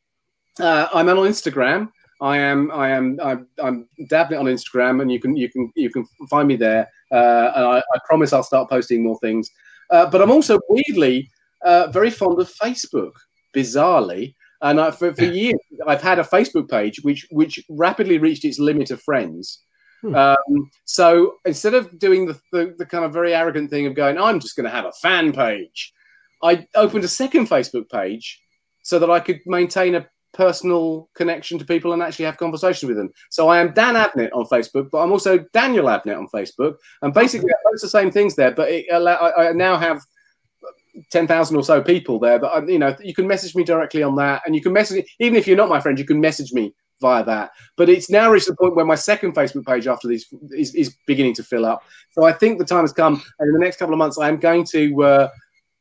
[0.61, 1.91] uh, I'm on Instagram.
[2.21, 5.91] I am I am I'm, I'm dabbing on Instagram, and you can you can you
[5.91, 6.89] can find me there.
[7.11, 9.49] Uh, and I, I, promise I'll start posting more things.
[9.91, 11.31] Uh, but I'm also weirdly
[11.65, 13.13] uh, very fond of Facebook,
[13.55, 14.35] bizarrely.
[14.65, 18.59] And I, for, for years, I've had a Facebook page which which rapidly reached its
[18.59, 19.61] limit of friends.
[20.01, 20.15] Hmm.
[20.15, 24.19] Um, so instead of doing the, the, the kind of very arrogant thing of going,
[24.19, 25.93] I'm just going to have a fan page,
[26.43, 28.41] I opened a second Facebook page
[28.83, 32.97] so that I could maintain a personal connection to people and actually have conversation with
[32.97, 33.11] them.
[33.31, 37.15] So I am Dan Abnett on Facebook, but I'm also Daniel Abnett on Facebook, and
[37.15, 38.51] basically it's the same things there.
[38.51, 40.01] But it, I, I now have
[41.11, 42.39] ten thousand or so people there.
[42.39, 45.37] But you know, you can message me directly on that, and you can message even
[45.37, 47.51] if you're not my friend, you can message me via that.
[47.77, 50.97] But it's now reached the point where my second Facebook page after this is, is
[51.07, 51.83] beginning to fill up.
[52.13, 54.29] So I think the time has come, and in the next couple of months, I
[54.29, 55.03] am going to.
[55.03, 55.29] Uh,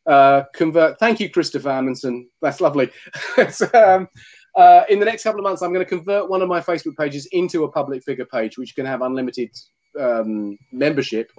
[0.05, 0.99] uh, convert.
[0.99, 2.29] Thank you, Christopher Amundsen.
[2.41, 2.91] That's lovely.
[3.73, 4.09] um,
[4.55, 6.97] uh, in the next couple of months, I'm going to convert one of my Facebook
[6.97, 9.49] pages into a public figure page, which can have unlimited
[9.99, 11.31] um, membership,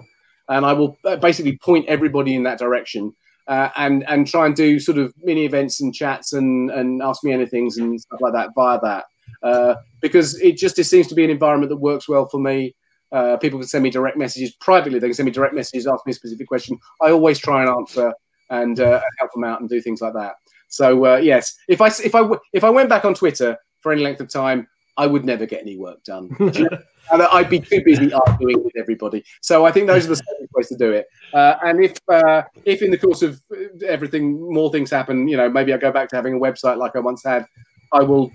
[0.49, 3.13] and I will basically point everybody in that direction.
[3.47, 7.23] Uh, and and try and do sort of mini events and chats and and ask
[7.23, 9.05] me anything and stuff like that via that
[9.43, 12.75] uh, because it just it seems to be an environment that works well for me.
[13.11, 14.99] Uh, people can send me direct messages privately.
[14.99, 16.77] They can send me direct messages, ask me a specific question.
[17.01, 18.13] I always try and answer
[18.49, 20.35] and uh, help them out and do things like that.
[20.67, 24.01] So uh, yes, if I if I if I went back on Twitter for any
[24.01, 24.67] length of time,
[24.97, 26.29] I would never get any work done.
[26.39, 29.23] and I'd be too busy arguing with everybody.
[29.41, 31.07] So I think those are the safest ways to do it.
[31.33, 33.41] Uh, and if uh, if in the course of
[33.85, 36.95] everything more things happen, you know, maybe I go back to having a website like
[36.95, 37.45] I once had.
[37.93, 38.31] I will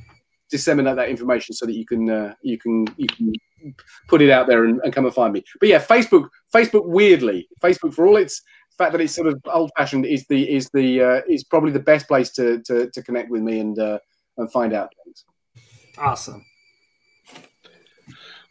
[0.50, 3.32] disseminate that information so that you can uh, you can you can
[4.08, 5.44] put it out there and, and come and find me.
[5.58, 8.42] But yeah, Facebook Facebook weirdly Facebook for all its
[8.80, 11.80] fact that it's sort of old fashioned is the is the uh, is probably the
[11.80, 13.98] best place to to, to connect with me and uh,
[14.38, 15.24] and find out things.
[15.98, 16.44] Awesome.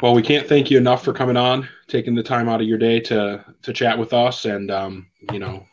[0.01, 2.77] Well, we can't thank you enough for coming on, taking the time out of your
[2.77, 5.65] day to to chat with us, and um, you know,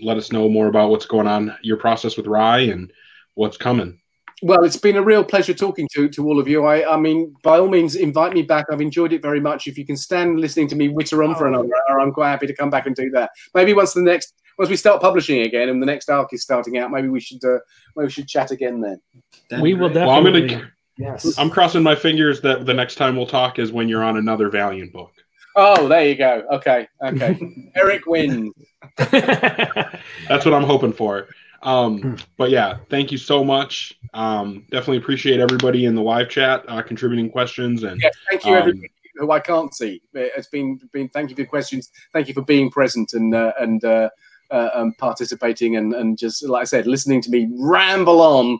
[0.00, 2.92] let us know more about what's going on, your process with Rai, and
[3.34, 3.98] what's coming.
[4.42, 6.64] Well, it's been a real pleasure talking to to all of you.
[6.64, 8.66] I, I mean, by all means, invite me back.
[8.70, 9.66] I've enjoyed it very much.
[9.66, 12.46] If you can stand listening to me witter on for another hour, I'm quite happy
[12.46, 13.30] to come back and do that.
[13.54, 16.78] Maybe once the next, once we start publishing again and the next arc is starting
[16.78, 17.58] out, maybe we should, uh,
[17.96, 19.00] maybe we should chat again then.
[19.48, 20.06] That'd we will definitely.
[20.06, 21.38] Well, I'm gonna, yes.
[21.38, 24.48] I'm crossing my fingers that the next time we'll talk is when you're on another
[24.48, 25.12] Valiant book.
[25.56, 26.46] Oh, there you go.
[26.52, 27.70] Okay, okay.
[27.74, 28.52] Eric wins.
[28.96, 31.28] That's what I'm hoping for.
[31.62, 32.14] Um, hmm.
[32.38, 33.98] but yeah, thank you so much.
[34.14, 38.52] Um, definitely appreciate everybody in the live chat uh, contributing questions and yes, thank you
[38.52, 40.00] um, everybody who I can't see.
[40.14, 41.90] It's been been thank you for questions.
[42.12, 44.08] Thank you for being present and uh, and uh,
[44.50, 48.58] uh, um, participating and and just like I said, listening to me ramble on.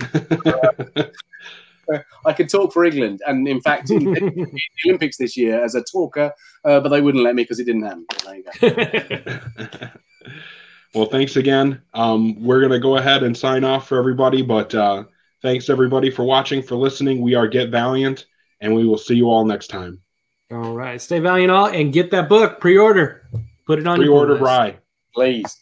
[2.24, 5.74] I could talk for England, and in fact, in, in the Olympics this year as
[5.74, 6.32] a talker,
[6.64, 8.06] uh, but they wouldn't let me because it didn't happen.
[8.24, 9.88] There you go.
[10.94, 11.82] Well, thanks again.
[11.92, 15.04] Um, we're going to go ahead and sign off for everybody, but uh,
[15.42, 17.20] thanks everybody for watching, for listening.
[17.20, 18.24] We are Get Valiant,
[18.60, 20.00] and we will see you all next time.
[20.50, 21.00] All right.
[21.00, 22.58] Stay valiant all and get that book.
[22.58, 23.28] Pre order.
[23.66, 24.78] Put it on Pre order, Rai.
[25.14, 25.58] Please.